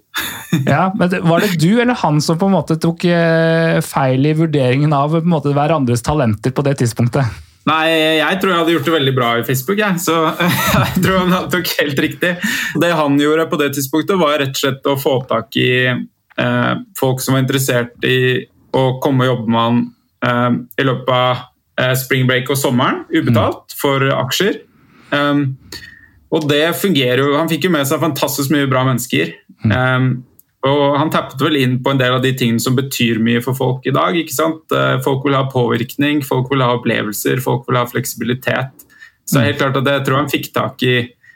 Ja, 0.55 0.85
men 0.95 1.11
Var 1.11 1.43
det 1.43 1.57
du 1.59 1.81
eller 1.81 1.97
han 1.99 2.21
som 2.23 2.37
på 2.39 2.47
en 2.47 2.53
måte 2.55 2.77
tok 2.79 3.03
uh, 3.09 3.81
feil 3.83 4.29
i 4.29 4.35
vurderingen 4.37 4.93
av 4.95 5.11
på 5.11 5.19
en 5.19 5.33
måte 5.33 5.51
hverandres 5.51 6.05
talenter 6.05 6.53
på 6.55 6.63
det 6.63 6.77
tidspunktet? 6.79 7.41
Nei, 7.65 8.19
jeg 8.21 8.39
tror 8.39 8.51
jeg 8.51 8.59
hadde 8.61 8.73
gjort 8.75 8.87
det 8.87 8.93
veldig 8.93 9.13
bra 9.17 9.29
i 9.39 9.45
Facebook, 9.45 9.79
jeg. 9.81 10.01
Så 10.01 10.15
jeg 10.85 11.01
tror 11.01 11.25
han 11.25 11.49
tok 11.51 11.71
helt 11.79 12.01
riktig. 12.07 12.35
Det 12.81 12.91
han 12.93 13.17
gjorde 13.19 13.47
på 13.51 13.59
det 13.61 13.71
tidspunktet, 13.75 14.19
var 14.21 14.37
rett 14.41 14.53
og 14.53 14.61
slett 14.61 14.89
å 14.91 14.97
få 15.01 15.15
tak 15.29 15.57
i 15.59 15.71
uh, 15.91 16.73
folk 16.99 17.23
som 17.23 17.35
var 17.35 17.43
interessert 17.43 18.05
i 18.07 18.45
å 18.75 18.85
komme 19.03 19.25
og 19.25 19.31
jobbe 19.33 19.51
med 19.51 19.65
han 19.65 19.83
i 20.25 20.85
løpet 20.85 21.11
av 21.13 21.43
eh, 21.81 21.95
spring 21.99 22.29
break 22.29 22.49
og 22.53 22.59
sommeren, 22.59 23.03
ubetalt, 23.13 23.67
mm. 23.71 23.79
for 23.81 24.07
aksjer. 24.15 24.61
Um, 25.11 25.57
og 26.33 26.47
det 26.49 26.63
fungerer 26.81 27.21
jo. 27.21 27.35
Han 27.37 27.51
fikk 27.51 27.67
jo 27.67 27.73
med 27.75 27.87
seg 27.87 28.01
fantastisk 28.01 28.53
mye 28.53 28.69
bra 28.69 28.83
mennesker. 28.87 29.35
Mm. 29.65 29.75
Um, 29.75 30.09
og 30.65 30.95
han 30.97 31.11
tappet 31.13 31.41
vel 31.45 31.59
inn 31.59 31.75
på 31.85 31.93
en 31.93 31.99
del 31.99 32.15
av 32.15 32.23
de 32.23 32.31
tingene 32.37 32.61
som 32.63 32.77
betyr 32.77 33.19
mye 33.23 33.41
for 33.45 33.57
folk 33.57 33.85
i 33.85 33.93
dag. 33.93 34.17
ikke 34.17 34.33
sant? 34.33 34.63
Eh, 34.73 34.97
folk 35.05 35.25
vil 35.27 35.37
ha 35.37 35.43
påvirkning, 35.51 36.23
folk 36.25 36.49
vil 36.49 36.63
ha 36.65 36.71
opplevelser, 36.73 37.41
folk 37.43 37.67
vil 37.69 37.77
ha 37.77 37.85
fleksibilitet. 37.85 38.87
Så 39.29 39.39
er 39.39 39.51
helt 39.51 39.61
klart 39.61 39.77
at 39.77 39.89
jeg 39.89 40.05
tror 40.07 40.23
han 40.23 40.31
fikk 40.31 40.49
tak 40.55 40.81
i 40.85 40.95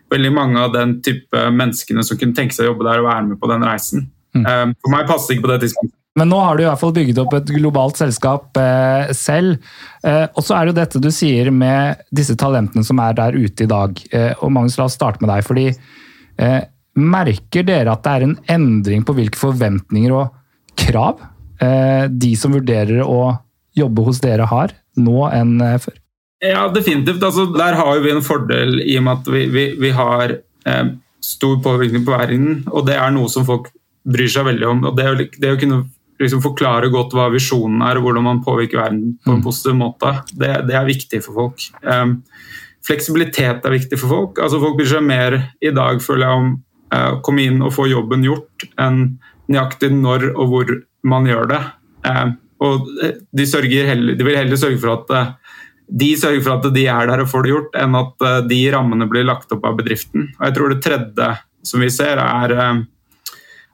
veldig 0.10 0.32
mange 0.34 0.58
av 0.62 0.74
den 0.74 0.98
type 1.06 1.44
menneskene 1.54 2.02
som 2.06 2.18
kunne 2.18 2.38
tenke 2.38 2.58
seg 2.58 2.66
å 2.66 2.72
jobbe 2.72 2.88
der 2.90 3.04
og 3.04 3.10
være 3.12 3.28
med 3.28 3.42
på 3.42 3.52
den 3.52 3.66
reisen. 3.70 4.10
Mm. 4.34 4.46
Eh, 4.50 4.66
for 4.82 4.96
meg 4.96 5.10
passer 5.10 5.30
det 5.30 5.38
ikke 5.38 5.46
på 5.46 5.54
det 5.54 5.62
tidspunktet. 5.68 5.99
Men 6.18 6.32
nå 6.32 6.40
har 6.42 6.58
du 6.58 6.64
i 6.64 6.68
hvert 6.68 6.82
fall 6.82 6.94
bygget 6.96 7.20
opp 7.22 7.36
et 7.38 7.52
globalt 7.54 8.00
selskap 8.00 8.58
eh, 8.60 9.12
selv. 9.16 9.60
Eh, 10.04 10.26
og 10.34 10.44
så 10.44 10.56
er 10.56 10.66
det 10.66 10.74
jo 10.74 10.80
dette 10.80 11.02
du 11.04 11.10
sier 11.14 11.52
med 11.54 12.02
disse 12.16 12.36
talentene 12.40 12.84
som 12.86 13.00
er 13.04 13.16
der 13.18 13.38
ute 13.38 13.66
i 13.66 13.70
dag. 13.70 14.02
Eh, 14.12 14.34
og 14.42 14.52
Magnus, 14.56 14.80
la 14.80 14.88
oss 14.90 14.98
starte 14.98 15.22
med 15.24 15.32
deg. 15.32 15.46
fordi 15.46 15.68
eh, 15.70 16.62
Merker 17.00 17.64
dere 17.64 17.94
at 17.94 18.04
det 18.04 18.16
er 18.16 18.26
en 18.26 18.38
endring 18.52 19.06
på 19.08 19.16
hvilke 19.16 19.40
forventninger 19.40 20.16
og 20.18 20.34
krav 20.80 21.22
eh, 21.62 22.10
de 22.10 22.34
som 22.40 22.58
vurderer 22.58 23.04
å 23.06 23.38
jobbe 23.78 24.08
hos 24.10 24.20
dere 24.24 24.50
har, 24.50 24.74
nå 25.00 25.28
enn 25.30 25.60
eh, 25.64 25.78
før? 25.80 26.00
Ja, 26.44 26.66
definitivt. 26.74 27.22
Altså, 27.24 27.46
der 27.54 27.78
har 27.78 28.02
vi 28.02 28.16
en 28.16 28.26
fordel 28.26 28.82
i 28.82 28.98
og 28.98 29.06
med 29.06 29.22
at 29.22 29.32
vi, 29.32 29.46
vi, 29.54 29.66
vi 29.80 29.92
har 29.96 30.40
stor 31.24 31.58
påvirkning 31.64 32.06
på 32.08 32.14
verden, 32.16 32.62
og 32.72 32.86
det 32.88 32.96
er 32.96 33.12
noe 33.12 33.28
som 33.32 33.44
folk 33.48 33.68
bryr 34.08 34.32
seg 34.32 34.48
veldig 34.48 34.68
om. 34.68 34.86
og 34.88 34.96
Det, 34.96 35.08
det 35.36 35.52
å 35.52 35.60
kunne 35.60 35.82
liksom 36.20 36.42
forklare 36.44 36.92
godt 36.92 37.14
hva 37.16 37.30
visjonen 37.34 37.84
er, 37.86 37.98
og 37.98 38.08
hvordan 38.08 38.26
man 38.26 38.42
påvirker 38.44 38.82
verden 38.82 39.14
på 39.24 39.34
en 39.34 39.40
mm. 39.40 39.46
positiv 39.46 39.78
måte, 39.80 40.14
det, 40.34 40.52
det 40.68 40.76
er 40.76 40.90
viktig 40.90 41.22
for 41.26 41.38
folk. 41.44 41.64
Um, 41.84 42.20
fleksibilitet 42.86 43.66
er 43.66 43.76
viktig 43.76 44.00
for 44.02 44.16
folk. 44.16 44.42
Altså, 44.44 44.60
folk 44.62 44.80
bryr 44.80 44.92
seg 44.92 45.06
mer 45.08 45.38
i 45.64 45.72
dag, 45.76 46.04
føler 46.04 46.28
jeg, 46.28 46.44
om 46.44 46.52
uh, 46.96 47.22
komme 47.26 47.48
inn 47.48 47.64
og 47.64 47.74
få 47.76 47.88
jobben 47.92 48.28
gjort, 48.28 48.68
enn 48.82 49.02
nøyaktig 49.50 49.94
når 49.96 50.30
og 50.36 50.52
hvor 50.52 50.76
man 51.10 51.30
gjør 51.30 51.50
det. 51.54 51.64
Uh, 52.06 52.36
og 52.60 52.92
de, 52.92 53.46
heller, 53.48 54.16
de, 54.20 54.28
vil 54.28 54.36
heller 54.36 54.60
sørge 54.60 54.80
for 54.82 54.98
at 54.98 55.16
uh, 55.16 55.58
de 55.90 56.14
sørger 56.20 56.44
for 56.44 56.60
at 56.60 56.72
de 56.76 56.88
er 56.92 57.08
der 57.10 57.24
og 57.24 57.32
får 57.32 57.46
det 57.46 57.54
gjort, 57.56 57.78
enn 57.80 57.96
at 57.98 58.26
de 58.46 58.58
rammene 58.76 59.08
blir 59.10 59.24
lagt 59.26 59.50
opp 59.56 59.64
av 59.66 59.80
bedriften. 59.80 60.28
Og 60.38 60.44
jeg 60.46 60.58
tror 60.58 60.76
Det 60.76 60.84
tredje 60.86 61.30
som 61.66 61.82
vi 61.82 61.90
ser, 61.90 62.20
er 62.22 62.84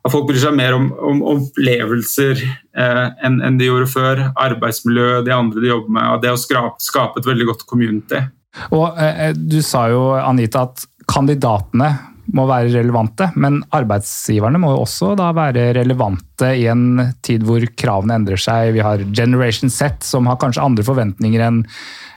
at 0.05 0.13
folk 0.13 0.27
bryr 0.29 0.41
seg 0.41 0.53
mer 0.57 0.75
om, 0.77 0.89
om 1.01 1.21
opplevelser 1.33 2.41
eh, 2.45 3.05
enn, 3.25 3.39
en 3.41 3.57
de 3.57 3.69
gjorde 3.69 3.89
før. 3.89 4.21
Arbeidsmiljø, 4.37 5.23
de 5.25 5.33
andre 5.33 5.63
de 5.63 5.71
jobber 5.71 5.95
med, 5.97 6.09
og 6.13 6.25
det 6.25 6.33
å 6.33 6.39
skape, 6.39 6.77
skape 6.83 7.21
et 7.21 7.29
veldig 7.29 7.49
godt 7.49 7.65
community. 7.69 8.21
Og 8.69 8.99
eh, 9.01 9.31
Du 9.33 9.61
sa 9.65 9.87
jo 9.91 10.11
Anita, 10.19 10.67
at 10.69 10.85
kandidatene 11.09 11.89
må 12.35 12.47
være 12.49 12.71
relevante, 12.73 13.27
men 13.37 13.59
arbeidsgiverne 13.75 14.59
må 14.61 14.71
jo 14.73 14.85
også 14.85 15.11
da 15.17 15.29
være 15.35 15.67
relevante 15.77 16.49
i 16.57 16.65
en 16.71 17.11
tid 17.25 17.45
hvor 17.45 17.65
kravene 17.77 18.17
endrer 18.17 18.41
seg. 18.41 18.73
Vi 18.77 18.81
har 18.85 19.03
Generation 19.11 19.69
Z, 19.73 20.01
som 20.05 20.29
har 20.29 20.39
kanskje 20.41 20.63
andre 20.65 20.85
forventninger 20.85 21.43
enn 21.45 21.61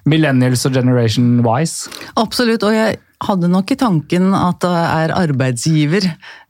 millennials 0.08 0.64
og 0.68 0.78
Generation 0.78 1.42
Wise. 1.44 1.92
Absolutt, 2.20 2.64
og 2.64 2.76
jeg 2.76 2.96
hadde 3.24 3.50
nok 3.50 3.72
i 3.74 3.78
tanken 3.78 4.30
at 4.36 4.60
det 4.62 4.74
er 4.78 5.14
arbeidsgiver 5.16 6.06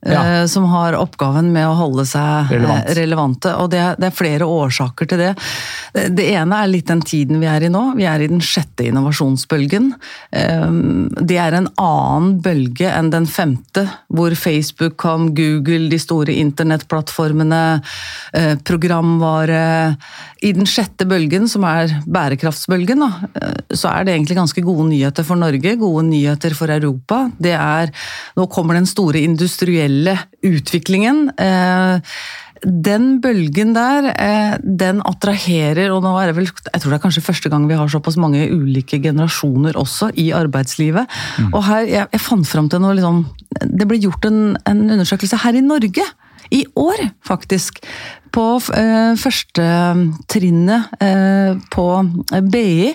ja. 0.06 0.42
eh, 0.42 0.46
som 0.46 0.64
har 0.70 0.96
oppgaven 0.98 1.50
med 1.52 1.66
å 1.68 1.76
holde 1.78 2.04
seg 2.08 2.52
eh, 2.52 2.54
Relevant. 2.54 2.90
relevante. 2.98 3.54
Og 3.58 3.70
det, 3.72 3.82
det, 3.98 4.10
er 4.10 4.16
flere 4.16 4.46
årsaker 4.48 5.10
til 5.10 5.22
det. 5.22 5.32
Det 6.14 6.28
ene 6.34 6.62
er 6.62 6.70
litt 6.70 6.90
den 6.90 7.02
tiden 7.02 7.40
vi 7.42 7.48
er 7.50 7.66
i 7.66 7.72
nå. 7.72 7.82
Vi 7.98 8.06
er 8.08 8.22
i 8.22 8.30
den 8.30 8.42
sjette 8.44 8.86
innovasjonsbølgen. 8.88 9.90
Eh, 10.30 10.68
det 11.18 11.40
er 11.42 11.58
en 11.58 11.70
annen 11.82 12.38
bølge 12.44 12.90
enn 12.92 13.10
den 13.14 13.26
femte, 13.30 13.88
hvor 14.12 14.34
Facebook 14.38 14.98
kom, 15.00 15.32
Google, 15.36 15.88
de 15.90 16.00
store 16.02 16.36
internettplattformene, 16.38 17.62
eh, 18.32 18.54
programvare 18.64 19.96
I 20.42 20.52
den 20.54 20.68
sjette 20.70 21.02
bølgen, 21.08 21.48
som 21.50 21.64
er 21.66 21.90
bærekraftsbølgen, 22.06 23.00
da, 23.02 23.28
eh, 23.40 23.74
så 23.74 23.90
er 23.90 24.04
det 24.06 24.14
egentlig 24.14 24.38
ganske 24.38 24.62
gode 24.62 24.86
nyheter 24.92 25.26
for 25.26 25.40
Norge. 25.40 25.74
Gode 25.80 26.04
nyheter 26.06 26.54
for 26.54 26.70
Europa. 26.70 27.24
Det 27.38 27.56
er 27.58 27.90
Nå 28.36 28.46
kommer 28.50 28.74
den 28.74 28.86
store 28.86 29.20
industrielle 29.24 29.87
utviklingen. 30.46 31.28
Eh, 31.38 32.00
den 32.64 33.20
bølgen 33.22 33.74
der, 33.74 34.08
eh, 34.18 34.58
den 34.62 35.00
attraherer, 35.06 35.92
og 35.94 36.02
nå 36.02 36.14
er 36.18 36.26
det 36.26 36.36
vel 36.36 36.46
Jeg 36.48 36.80
tror 36.80 36.90
det 36.90 36.98
er 36.98 37.04
kanskje 37.06 37.22
første 37.22 37.48
gang 37.50 37.68
vi 37.68 37.74
har 37.78 37.88
såpass 37.88 38.16
mange 38.16 38.48
ulike 38.50 39.00
generasjoner 39.02 39.76
også 39.76 40.10
i 40.16 40.32
arbeidslivet. 40.32 41.06
Mm. 41.38 41.54
Og 41.54 41.64
her, 41.64 41.86
jeg, 41.86 42.06
jeg, 42.12 42.20
fant 42.20 42.46
fram 42.46 42.68
til 42.68 42.80
noe 42.80 42.94
liksom 42.94 43.26
Det 43.62 43.86
ble 43.88 43.98
gjort 43.98 44.24
en, 44.24 44.56
en 44.66 44.90
undersøkelse 44.90 45.36
her 45.44 45.54
i 45.54 45.60
Norge 45.64 46.04
i 46.50 46.64
år, 46.76 47.10
faktisk. 47.26 47.80
På 48.32 48.58
eh, 48.76 49.14
førstetrinnet 49.16 51.00
eh, 51.00 51.56
på 51.72 51.86
BI, 52.52 52.94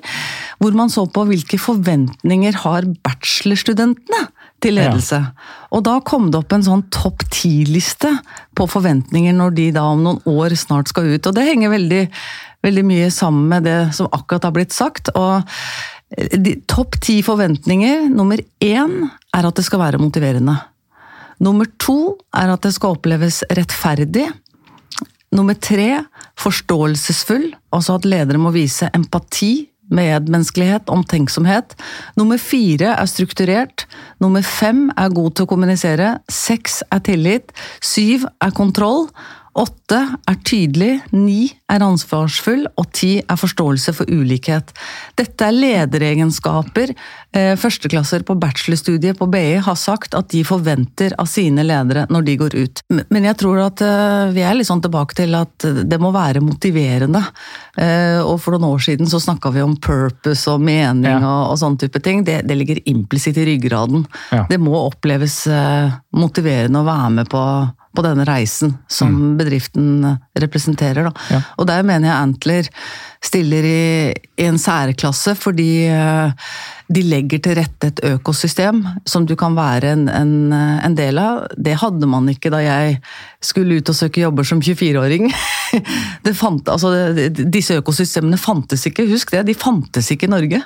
hvor 0.62 0.78
man 0.78 0.90
så 0.94 1.06
på 1.10 1.26
hvilke 1.30 1.58
forventninger 1.62 2.54
har 2.64 2.88
bachelorstudentene 3.06 4.28
til 4.64 4.78
ledelse. 4.80 5.20
Ja. 5.20 5.60
Og 5.76 5.84
da 5.86 5.98
kom 6.06 6.30
det 6.32 6.40
opp 6.40 6.54
en 6.56 6.66
sånn 6.66 6.86
topp 6.94 7.26
ti-liste 7.34 8.12
på 8.58 8.68
forventninger 8.70 9.36
når 9.36 9.56
de 9.58 9.70
da 9.76 9.86
om 9.92 10.04
noen 10.06 10.22
år 10.30 10.56
snart 10.60 10.92
skal 10.92 11.12
ut. 11.14 11.30
Og 11.30 11.36
det 11.36 11.48
henger 11.50 11.74
veldig, 11.74 12.04
veldig 12.66 12.86
mye 12.88 13.10
sammen 13.14 13.50
med 13.52 13.68
det 13.68 13.80
som 13.98 14.12
akkurat 14.12 14.48
har 14.50 14.56
blitt 14.56 14.76
sagt. 14.76 15.12
og 15.18 15.44
Topp 16.70 17.00
ti 17.02 17.18
forventninger. 17.26 18.08
Nummer 18.14 18.42
én 18.62 18.96
er 19.34 19.48
at 19.50 19.58
det 19.58 19.66
skal 19.66 19.82
være 19.82 20.02
motiverende. 20.02 20.56
Nummer 21.44 21.68
to 21.82 22.16
er 22.38 22.54
at 22.54 22.64
det 22.64 22.74
skal 22.76 22.96
oppleves 22.96 23.42
rettferdig. 23.58 24.28
Nummer 25.34 25.58
tre 25.58 26.04
forståelsesfull, 26.38 27.48
altså 27.74 27.98
at 27.98 28.06
ledere 28.06 28.38
må 28.42 28.52
vise 28.54 28.92
empati, 28.94 29.73
medmenneskelighet, 29.94 30.90
omtenksomhet. 30.94 31.78
Nummer 32.20 32.42
fire 32.42 32.96
er 32.98 33.10
strukturert. 33.10 33.86
Nummer 34.24 34.44
fem 34.46 34.90
er 34.98 35.14
god 35.14 35.38
til 35.38 35.48
å 35.48 35.52
kommunisere. 35.54 36.18
Seks 36.32 36.82
er 36.92 37.04
tillit. 37.06 37.56
Syv 37.84 38.28
er 38.42 38.54
kontroll. 38.56 39.08
Åtte 39.54 39.98
er 40.26 40.38
tydelig, 40.42 40.94
ni 41.14 41.52
er 41.70 41.84
ansvarsfull, 41.86 42.64
og 42.74 42.88
ti 42.98 43.20
er 43.22 43.38
forståelse 43.38 43.94
for 43.94 44.10
ulikhet. 44.10 44.72
Dette 45.20 45.46
er 45.46 45.54
lederegenskaper 45.54 46.90
eh, 46.90 47.54
førsteklasser 47.62 48.26
på 48.26 48.34
bachelorstudiet 48.42 49.20
på 49.20 49.28
BI 49.30 49.60
har 49.62 49.78
sagt 49.78 50.18
at 50.18 50.32
de 50.34 50.42
forventer 50.48 51.14
av 51.22 51.30
sine 51.30 51.66
ledere 51.68 52.08
når 52.10 52.26
de 52.26 52.36
går 52.42 52.56
ut. 52.58 52.82
Men 53.14 53.28
jeg 53.30 53.38
tror 53.44 53.62
at 53.68 53.84
eh, 53.86 54.32
vi 54.34 54.42
er 54.42 54.58
litt 54.58 54.72
sånn 54.72 54.82
tilbake 54.82 55.20
til 55.22 55.38
at 55.38 55.68
det 55.86 56.02
må 56.02 56.10
være 56.16 56.42
motiverende. 56.42 57.22
Eh, 57.78 58.26
og 58.26 58.42
for 58.42 58.58
noen 58.58 58.72
år 58.74 58.84
siden 58.88 59.12
så 59.12 59.22
snakka 59.22 59.54
vi 59.54 59.62
om 59.62 59.78
purpose 59.78 60.50
og 60.50 60.66
mening 60.66 61.12
ja. 61.12 61.22
og, 61.22 61.54
og 61.54 61.62
sånne 61.62 61.84
type 61.86 62.02
ting. 62.02 62.26
Det, 62.26 62.42
det 62.50 62.58
ligger 62.58 62.82
implisitt 62.90 63.38
i 63.38 63.46
ryggraden. 63.54 64.10
Ja. 64.34 64.48
Det 64.50 64.58
må 64.58 64.74
oppleves 64.82 65.44
motiverende 66.18 66.82
å 66.82 66.90
være 66.90 67.16
med 67.22 67.30
på 67.30 67.46
på 67.94 68.04
denne 68.06 68.26
reisen 68.26 68.74
som 68.92 69.12
mm. 69.14 69.34
bedriften 69.38 69.88
representerer. 70.40 71.10
Ja. 71.30 71.42
Og 71.62 71.68
der 71.70 71.86
mener 71.86 72.10
jeg 72.10 72.18
Antler 72.18 72.70
stiller 73.24 73.66
i, 73.66 73.84
i, 74.12 74.46
en 74.48 74.58
særklasse, 74.60 75.36
fordi 75.40 75.86
eh, 75.88 76.50
de 76.94 77.04
legger 77.08 77.42
til 77.44 77.58
rette 77.60 77.92
et 77.92 78.02
økosystem 78.10 78.82
som 79.08 79.28
du 79.30 79.36
kan 79.40 79.56
være 79.56 79.94
en, 79.96 80.08
en, 80.12 80.34
en 80.54 80.98
del 80.98 81.22
av. 81.22 81.46
Det 81.56 81.78
hadde 81.80 82.10
man 82.10 82.28
ikke 82.34 82.52
da 82.54 82.64
jeg 82.64 82.98
skulle 83.44 83.80
ut 83.80 83.94
og 83.94 83.98
søke 83.98 84.26
jobber 84.26 84.48
som 84.48 84.64
24-åring. 84.64 85.32
Altså, 86.24 86.90
disse 87.34 87.80
økosystemene 87.80 88.38
fantes 88.38 88.84
ikke, 88.86 89.08
husk 89.10 89.32
det, 89.34 89.42
de 89.48 89.56
fantes 89.58 90.12
ikke 90.14 90.28
i 90.28 90.32
Norge. 90.32 90.60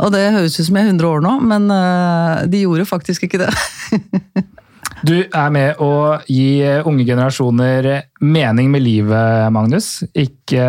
Og 0.00 0.12
det 0.14 0.22
høres 0.32 0.56
ut 0.58 0.68
som 0.68 0.78
jeg 0.78 0.86
er 0.86 0.92
100 0.94 1.08
år 1.10 1.24
nå, 1.24 1.32
men 1.50 1.66
eh, 1.74 2.44
de 2.52 2.62
gjorde 2.62 2.88
faktisk 2.88 3.26
ikke 3.26 3.42
det. 3.42 3.50
Du 5.06 5.16
er 5.16 5.52
med 5.54 5.80
å 5.80 6.20
gi 6.28 6.60
unge 6.84 7.06
generasjoner 7.08 7.88
mening 8.20 8.70
med 8.72 8.84
livet, 8.84 9.48
Magnus. 9.54 10.02
Ikke 10.12 10.66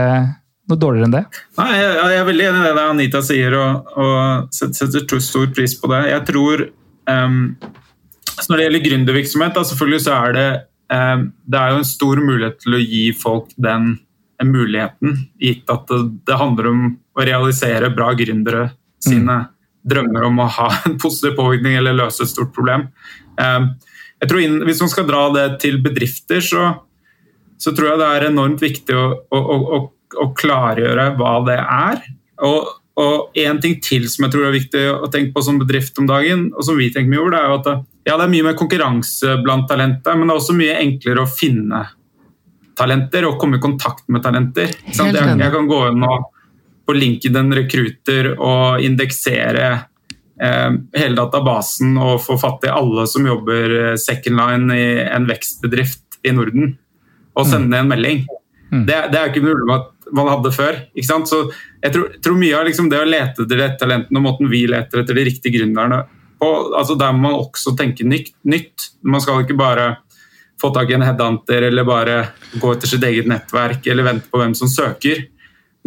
noe 0.72 0.80
dårligere 0.80 1.10
enn 1.10 1.16
det? 1.16 1.24
Nei, 1.60 1.70
jeg, 1.76 2.18
er 2.18 2.28
veldig 2.30 2.48
enig 2.48 2.62
i 2.64 2.76
det 2.78 2.86
Anita 2.94 3.22
sier, 3.26 3.58
og, 3.60 3.92
og 4.00 4.56
setter 4.56 5.24
stor 5.24 5.52
pris 5.56 5.76
på 5.80 5.92
det. 5.92 6.02
Jeg 6.14 6.26
tror 6.30 6.66
um, 7.12 7.42
Når 8.48 8.56
det 8.56 8.68
gjelder 8.68 8.86
gründervirksomhet, 8.88 9.62
selvfølgelig 9.72 10.04
så 10.06 10.18
er 10.20 10.38
det 10.38 10.48
um, 10.96 11.28
det 11.44 11.62
er 11.62 11.74
jo 11.74 11.82
en 11.82 11.92
stor 11.92 12.24
mulighet 12.24 12.62
til 12.64 12.78
å 12.78 12.84
gi 12.84 13.06
folk 13.18 13.52
den 13.60 13.96
muligheten, 14.42 15.26
gitt 15.42 15.70
at 15.70 15.86
det, 15.92 16.02
det 16.26 16.40
handler 16.40 16.72
om 16.72 16.86
å 17.14 17.26
realisere 17.28 17.92
bra 17.94 18.10
gründere 18.18 18.72
sine 19.02 19.36
mm. 19.44 19.50
drømmer 19.92 20.26
om 20.26 20.40
å 20.42 20.48
ha 20.56 20.70
en 20.88 20.98
positiv 21.02 21.36
påvirkning 21.38 21.78
eller 21.78 22.00
løse 22.00 22.24
et 22.26 22.32
stort 22.32 22.54
problem. 22.56 22.88
Eh, 23.38 23.68
jeg 24.22 24.30
tror 24.30 24.44
inn, 24.44 24.60
Hvis 24.68 24.82
man 24.84 24.92
skal 24.92 25.08
dra 25.10 25.24
det 25.34 25.48
til 25.64 25.80
bedrifter, 25.84 26.44
så, 26.46 26.68
så 27.58 27.74
tror 27.74 27.94
jeg 27.94 28.02
det 28.02 28.10
er 28.10 28.28
enormt 28.30 28.62
viktig 28.62 28.98
å, 28.98 29.08
å, 29.34 29.40
å, 29.42 29.80
å 30.22 30.28
klargjøre 30.38 31.08
hva 31.18 31.34
det 31.48 31.58
er. 31.62 32.04
Og, 32.46 32.70
og 33.02 33.40
en 33.42 33.62
ting 33.64 33.80
til 33.82 34.06
som 34.12 34.28
jeg 34.28 34.36
tror 34.36 34.50
er 34.50 34.58
viktig 34.58 34.84
å 34.94 35.10
tenke 35.14 35.34
på 35.36 35.46
som 35.46 35.58
bedrift 35.62 35.98
om 36.02 36.10
dagen, 36.10 36.50
og 36.54 36.68
som 36.68 36.78
vi 36.78 36.92
tenker 36.94 37.10
mye 37.14 37.24
over, 37.24 37.34
det 37.34 37.42
er 37.42 37.50
jo 37.50 37.58
at 37.62 37.72
ja, 37.72 38.16
det 38.16 38.26
er 38.26 38.34
mye 38.34 38.46
mer 38.50 38.60
konkurranse 38.60 39.40
blant 39.46 39.68
talenter, 39.70 40.18
men 40.18 40.30
det 40.30 40.36
er 40.36 40.44
også 40.44 40.58
mye 40.58 40.78
enklere 40.82 41.26
å 41.26 41.30
finne 41.30 41.84
talenter 42.78 43.28
og 43.28 43.38
komme 43.42 43.60
i 43.60 43.64
kontakt 43.64 44.08
med 44.10 44.24
talenter. 44.26 44.72
Jeg, 44.90 45.14
jeg, 45.14 45.52
kan 45.54 45.70
gå 45.70 45.82
inn 45.92 46.06
og, 46.08 46.30
på 46.88 46.96
LinkedIn 46.98 47.54
Recruiter 47.58 48.34
og 48.38 48.82
indeksere 48.86 49.70
hele 50.42 51.18
databasen 51.18 51.98
og 52.02 52.22
få 52.24 52.38
fatt 52.42 52.66
i 52.66 52.74
alle 52.74 53.06
som 53.10 53.28
jobber 53.28 53.76
eh, 53.80 53.98
second 54.02 54.40
line 54.40 54.78
i 54.78 54.86
en 55.06 55.28
vekstbedrift 55.30 56.22
i 56.26 56.34
Norden, 56.34 56.76
og 57.38 57.48
sende 57.48 57.76
mm. 57.76 57.80
en 57.80 57.92
melding. 57.92 58.24
Mm. 58.72 58.86
Det, 58.88 58.98
det, 59.12 59.20
er 59.20 59.30
ikke 59.32 59.44
mulig 59.44 59.68
med 59.68 59.76
at 59.80 60.14
man 60.16 60.30
hadde 60.32 60.54
før. 60.56 60.80
ikke 60.96 61.08
sant? 61.08 61.30
Så 61.30 61.44
jeg 61.82 61.94
tror, 61.94 62.10
tror 62.24 62.40
mye 62.40 62.58
av 62.58 62.68
liksom 62.68 62.90
det 62.92 63.02
å 63.02 63.08
lete 63.08 63.46
etter 63.46 63.60
de 63.60 63.70
talentene 63.80 64.22
og 64.22 64.26
måten 64.26 64.52
vi 64.52 64.64
leter 64.70 65.02
etter 65.02 65.18
de 65.18 65.28
riktige 65.28 65.60
gründerne 65.60 66.04
på, 66.42 66.50
altså 66.78 66.96
der 66.98 67.14
må 67.14 67.28
man 67.28 67.38
også 67.38 67.76
tenke 67.78 68.06
nytt. 68.08 68.34
nytt. 68.50 68.92
Man 69.06 69.22
skal 69.22 69.44
ikke 69.44 69.60
bare 69.60 69.92
få 70.62 70.72
tak 70.74 70.90
i 70.90 70.98
en 70.98 71.06
headhunter 71.06 71.68
eller 71.70 71.86
bare 71.86 72.18
gå 72.62 72.74
etter 72.74 72.90
sitt 72.90 73.06
eget 73.06 73.30
nettverk 73.30 73.88
eller 73.90 74.08
vente 74.08 74.30
på 74.30 74.42
hvem 74.42 74.56
som 74.58 74.70
søker. 74.70 75.26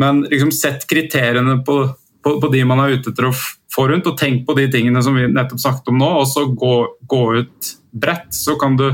Men 0.00 0.22
liksom 0.26 0.50
sett 0.54 0.86
kriteriene 0.90 1.60
på, 1.66 1.76
på, 2.24 2.38
på, 2.42 2.50
de 2.52 2.64
man 2.66 2.82
er 2.82 2.96
ute 2.96 3.12
etter 3.12 3.28
å 3.28 3.34
få 3.74 3.88
rundt, 3.90 4.06
og 4.06 4.18
tenk 4.18 4.44
på 4.46 4.54
de 4.58 4.68
tingene 4.70 5.02
som 5.02 5.16
vi 5.18 5.26
nettopp 5.30 5.62
snakket 5.62 5.90
om 5.92 5.98
nå, 5.98 6.10
og 6.20 6.28
så 6.30 6.46
gå, 6.50 6.74
gå 7.10 7.24
ut 7.40 7.72
bredt. 7.90 8.30
Så 8.34 8.54
kan 8.60 8.78
du, 8.78 8.86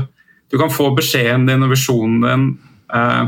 du 0.49 0.57
kan 0.61 0.73
få 0.73 0.89
beskjeden 0.97 1.45
din 1.49 1.65
og 1.65 1.73
visjonen 1.75 2.25
din 2.25 2.47
eh, 2.93 3.23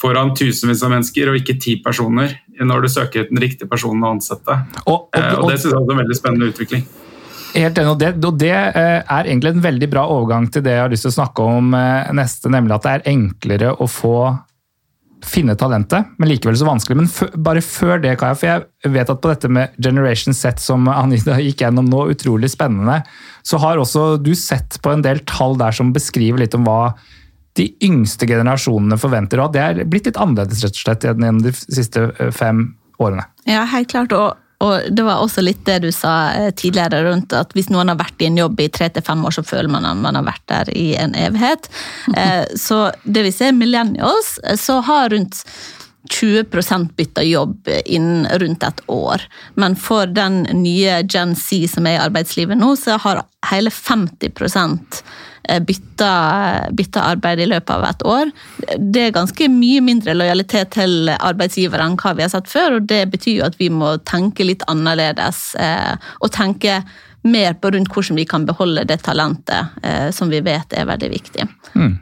foran 0.00 0.34
tusenvis 0.36 0.82
av 0.84 0.92
mennesker, 0.96 1.30
og 1.30 1.38
ikke 1.40 1.58
ti 1.62 1.78
personer, 1.84 2.34
når 2.60 2.84
du 2.84 2.92
søker 2.92 3.24
ut 3.24 3.32
den 3.32 3.42
riktige 3.42 3.70
personen 3.70 4.04
å 4.04 4.14
ansette. 4.16 4.58
Og, 4.84 5.08
og, 5.08 5.14
og, 5.14 5.44
og 5.44 5.50
det 5.52 5.60
synes 5.62 5.72
jeg 5.72 5.80
er 5.80 5.96
en 5.96 6.02
veldig 6.02 6.18
spennende 6.18 6.50
utvikling. 6.52 6.86
Helt 7.54 7.78
enig, 7.78 7.90
og 7.92 8.00
det, 8.00 8.10
og 8.18 8.38
det, 8.40 8.50
eh, 8.50 8.98
er 8.98 9.28
egentlig 9.28 9.54
en 9.54 9.62
veldig 9.62 9.88
bra 9.92 10.08
overgang 10.10 10.48
til 10.50 10.64
det 10.66 10.74
jeg 10.74 10.82
har 10.82 10.90
lyst 10.90 11.06
til 11.06 11.12
å 11.12 11.18
snakke 11.20 11.46
om 11.46 11.76
eh, 11.78 12.10
neste, 12.18 12.50
nemlig 12.50 12.74
at 12.74 12.86
det 12.86 12.94
er 12.96 13.08
enklere 13.12 13.70
å 13.78 13.86
få 13.86 14.16
finne 15.26 15.56
talentet, 15.58 16.12
men 16.18 16.30
likevel 16.30 16.56
så 16.58 16.68
vanskelig. 16.68 16.98
Men 17.00 17.40
bare 17.46 17.62
før 17.64 18.02
det, 18.02 18.16
Kaja, 18.20 18.36
for 18.38 18.50
jeg 18.50 18.94
vet 18.94 19.10
at 19.10 19.22
på 19.22 19.32
dette 19.32 19.50
med 19.52 19.74
Generation 19.82 20.36
Z 20.36 20.62
som 20.62 20.88
Anita 20.92 21.38
gikk 21.42 21.64
gjennom 21.64 21.88
nå, 21.90 22.06
utrolig 22.14 22.52
spennende, 22.52 23.00
så 23.44 23.60
har 23.62 23.80
også 23.80 24.14
du 24.22 24.32
sett 24.38 24.80
på 24.84 24.94
en 24.94 25.04
del 25.04 25.22
tall 25.28 25.58
der 25.60 25.74
som 25.76 25.92
beskriver 25.94 26.44
litt 26.44 26.56
om 26.56 26.66
hva 26.68 26.94
de 27.54 27.68
yngste 27.86 28.26
generasjonene 28.26 28.98
forventer, 28.98 29.38
og 29.42 29.52
det 29.54 29.62
er 29.62 29.84
blitt 29.86 30.08
litt 30.08 30.18
annerledes 30.18 30.64
rett 30.64 30.74
og 30.74 30.80
slett 30.80 31.04
gjennom 31.06 31.42
de 31.44 31.52
siste 31.54 32.08
eh, 32.18 32.32
fem 32.34 32.66
årene. 33.02 33.26
Ja, 33.46 33.62
helt 33.70 33.92
klart. 33.92 34.14
og 34.14 34.43
og 34.62 34.86
det 34.90 35.04
var 35.04 35.22
også 35.22 35.42
litt 35.42 35.64
det 35.66 35.80
du 35.84 35.90
sa 35.92 36.32
eh, 36.32 36.50
tidligere 36.54 37.02
rundt 37.08 37.34
at 37.36 37.52
hvis 37.56 37.70
noen 37.72 37.90
har 37.90 37.98
vært 38.00 38.22
i 38.22 38.28
en 38.28 38.38
jobb 38.38 38.60
i 38.62 38.68
tre 38.72 38.88
til 38.94 39.04
fem 39.04 39.24
år, 39.26 39.34
så 39.34 39.44
føler 39.46 39.70
man 39.72 39.86
at 39.88 39.98
man 40.00 40.18
har 40.18 40.26
vært 40.26 40.44
der 40.52 40.70
i 40.76 40.92
en 41.00 41.16
evighet. 41.18 41.70
Eh, 42.14 42.44
så 42.60 42.92
det 43.02 43.24
vi 43.26 43.30
ser 43.34 43.54
millennials, 43.56 44.36
så 44.60 44.76
har 44.86 45.08
rundt 45.10 45.40
20% 46.12 46.92
bytta 46.98 47.22
jobb 47.24 47.68
innen 47.84 48.26
rundt 48.40 48.66
et 48.66 48.80
år. 48.92 49.22
Men 49.54 49.76
for 49.76 50.10
den 50.10 50.42
nye 50.60 50.98
Gen 51.08 51.32
Z 51.38 51.70
som 51.72 51.86
er 51.88 51.96
i 51.96 52.02
arbeidslivet 52.04 52.60
nå, 52.60 52.74
så 52.76 52.98
har 53.00 53.24
hele 53.50 53.72
50 53.72 54.34
Eh, 55.48 55.60
bytta, 55.60 56.60
bytta, 56.70 57.02
arbeid 57.02 57.40
i 57.40 57.46
løpet 57.46 57.70
av 57.70 57.84
et 57.84 58.02
år. 58.02 58.30
Det 58.78 59.02
er 59.08 59.16
ganske 59.16 59.48
mye 59.52 59.82
mindre 59.84 60.14
lojalitet 60.16 60.70
til 60.78 61.10
arbeidsgiver 61.12 61.82
enn 61.84 61.98
hva 62.00 62.14
vi 62.16 62.24
har 62.24 62.32
sett 62.32 62.48
før, 62.48 62.78
og 62.78 62.86
det 62.88 63.02
betyr 63.12 63.42
jo 63.42 63.48
at 63.50 63.58
vi 63.60 63.68
må 63.68 63.94
tenke 64.08 64.46
litt 64.46 64.64
annerledes 64.72 65.50
eh, 65.60 65.92
og 66.24 66.32
tenke 66.32 66.80
mer 67.28 67.58
på 67.60 67.72
rundt 67.74 67.92
hvordan 67.92 68.20
vi 68.20 68.26
kan 68.28 68.48
beholde 68.48 68.86
det 68.88 69.02
talentet 69.04 69.76
eh, 69.84 70.08
som 70.16 70.32
vi 70.32 70.40
vet 70.44 70.72
er 70.76 70.88
veldig 70.88 71.12
viktig. 71.12 71.48
Mm. 71.76 71.92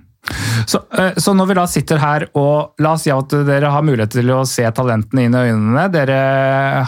Så, 0.66 0.78
så, 1.18 1.32
når 1.35 1.48
vi 1.50 1.56
da 1.58 1.64
sitter 1.66 1.98
her 1.98 2.24
og 2.38 2.78
la 2.82 2.92
oss 2.94 3.02
si 3.06 3.11
at 3.11 3.35
dere 3.48 3.72
har 3.74 3.82
mulighet 3.85 4.14
til 4.14 4.30
å 4.30 4.44
se 4.46 4.62
talentene 4.74 5.26
inn 5.26 5.35
i 5.35 5.44
øynene. 5.50 5.88
Dere 5.92 6.18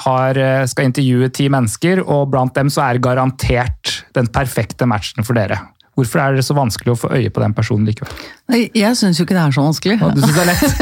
har, 0.04 0.38
skal 0.70 0.90
intervjue 0.90 1.32
ti 1.34 1.48
mennesker, 1.50 2.04
og 2.04 2.28
blant 2.30 2.54
dem 2.54 2.70
så 2.70 2.86
er 2.86 3.02
garantert 3.02 3.96
den 4.14 4.30
perfekte 4.30 4.86
matchen 4.88 5.26
for 5.26 5.34
dere. 5.38 5.58
Hvorfor 5.94 6.22
er 6.22 6.34
det 6.34 6.46
så 6.46 6.56
vanskelig 6.58 6.94
å 6.94 6.98
få 7.04 7.10
øye 7.14 7.30
på 7.30 7.42
den 7.42 7.54
personen 7.54 7.86
likevel? 7.86 8.14
Nei, 8.44 8.66
Jeg 8.76 8.92
syns 8.98 9.16
jo 9.16 9.24
ikke 9.24 9.32
det 9.38 9.40
er 9.40 9.54
så 9.56 9.62
vanskelig. 9.64 9.94
Ja, 10.02 10.08
du 10.12 10.20
syns 10.20 10.34
det 10.36 10.42
er 10.42 10.48
lett? 10.50 10.74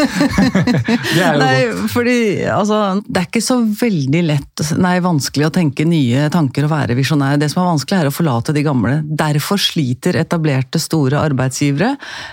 det 1.14 1.20
er 1.22 1.36
jo 1.36 1.38
nei, 1.38 1.58
godt. 1.62 1.92
fordi 1.92 2.16
altså, 2.50 2.78
Det 3.06 3.20
er 3.20 3.28
ikke 3.28 3.42
så 3.44 3.58
veldig 3.62 4.22
lett, 4.26 4.62
nei, 4.82 4.96
vanskelig 5.04 5.46
å 5.46 5.52
tenke 5.54 5.86
nye 5.86 6.24
tanker 6.34 6.66
og 6.66 6.72
være 6.72 6.96
visjonær. 6.98 7.38
Det 7.38 7.48
som 7.52 7.62
er 7.62 7.68
vanskelig, 7.68 8.00
er 8.00 8.10
å 8.10 8.14
forlate 8.14 8.54
de 8.56 8.64
gamle. 8.66 8.96
Derfor 9.06 9.62
sliter 9.62 10.18
etablerte, 10.18 10.80
store 10.82 11.20
arbeidsgivere 11.22 11.92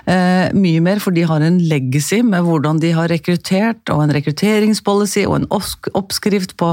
eh, 0.10 0.50
mye 0.58 0.82
mer, 0.88 1.04
for 1.04 1.13
de 1.13 1.28
har 1.30 1.46
en 1.46 1.62
legacy 1.62 2.24
med 2.26 2.48
hvordan 2.48 2.82
de 2.82 2.96
har 2.98 3.12
rekruttert, 3.13 3.84
og 3.94 4.02
en 4.08 4.15
rekrutteringspolicy 4.18 5.28
og 5.30 5.44
en 5.44 5.48
oppskrift 5.54 6.58
på 6.58 6.72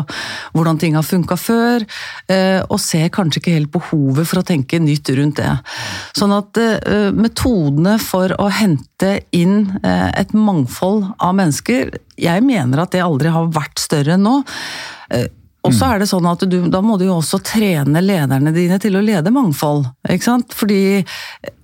hvordan 0.56 0.80
ting 0.80 0.96
har 0.96 1.04
funka 1.04 1.36
før, 1.40 1.84
eh, 2.32 2.62
og 2.64 2.80
ser 2.80 3.12
kanskje 3.12 3.44
ikke 3.44 3.58
helt 3.58 3.74
behovet 3.76 4.32
for 4.32 4.40
å 4.40 4.46
tenke 4.48 4.80
nytt 4.80 5.12
rundt 5.20 5.44
det. 5.44 5.52
Sånn 6.16 6.32
at 6.32 6.56
eh, 6.64 7.12
metodene 7.12 7.98
for 8.00 8.32
å 8.40 8.45
hente 8.52 9.12
inn 9.36 9.78
uh, 9.82 10.10
et 10.16 10.32
mangfold 10.36 11.04
av 11.22 11.36
mennesker, 11.38 11.96
jeg 12.20 12.44
mener 12.46 12.82
at 12.82 12.94
det 12.94 13.04
aldri 13.04 13.32
har 13.34 13.50
vært 13.54 13.82
større 13.82 14.16
enn 14.16 14.26
nå. 14.26 14.38
Og 15.66 15.74
så 15.74 15.90
er 15.92 16.02
det 16.02 16.10
sånn 16.10 16.26
at 16.30 16.46
du, 16.46 16.58
Da 16.72 16.80
må 16.84 16.96
du 17.00 17.06
jo 17.08 17.18
også 17.18 17.42
trene 17.44 18.02
lederne 18.04 18.54
dine 18.54 18.78
til 18.82 18.98
å 18.98 19.04
lede 19.04 19.34
mangfold. 19.34 19.86
ikke 20.08 20.30
sant? 20.30 20.56
Fordi 20.56 20.80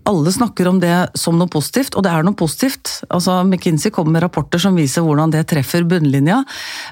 alle 0.05 0.33
snakker 0.33 0.69
om 0.69 0.81
det 0.81 1.09
som 1.15 1.37
noe 1.38 1.51
positivt, 1.51 1.95
og 1.95 2.03
det 2.03 2.11
er 2.11 2.25
noe 2.27 2.35
positivt. 2.35 2.91
Altså, 3.12 3.37
McKinsey 3.47 3.93
kommer 3.95 4.17
med 4.17 4.25
rapporter 4.25 4.59
som 4.62 4.75
viser 4.79 5.05
hvordan 5.07 5.31
det 5.31 5.45
treffer 5.53 5.87
bunnlinja. 5.87 6.41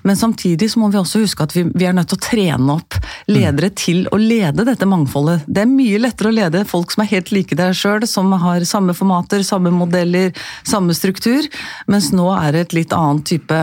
Men 0.07 0.19
samtidig 0.19 0.71
så 0.71 0.83
må 0.83 0.91
vi 0.93 1.01
også 1.01 1.25
huske 1.25 1.47
at 1.47 1.57
vi, 1.57 1.65
vi 1.75 1.89
er 1.89 1.97
nødt 1.97 2.13
til 2.13 2.21
å 2.21 2.23
trene 2.29 2.77
opp 2.77 2.99
ledere 3.31 3.73
mm. 3.73 3.77
til 3.81 4.05
å 4.15 4.21
lede 4.21 4.67
dette 4.69 4.87
mangfoldet. 4.89 5.43
Det 5.51 5.65
er 5.65 5.73
mye 5.73 5.99
lettere 6.03 6.31
å 6.31 6.37
lede 6.37 6.65
folk 6.71 6.95
som 6.95 7.03
er 7.05 7.11
helt 7.17 7.35
like 7.35 7.59
deg 7.59 7.75
sjøl, 7.77 8.07
som 8.07 8.31
har 8.45 8.67
samme 8.69 8.95
formater, 8.95 9.43
samme 9.47 9.75
modeller, 9.75 10.31
samme 10.63 10.95
struktur. 10.95 11.51
Mens 11.91 12.13
nå 12.15 12.31
er 12.37 12.55
det 12.55 12.67
et 12.69 12.79
litt 12.79 12.95
annet 12.95 13.27
type 13.27 13.61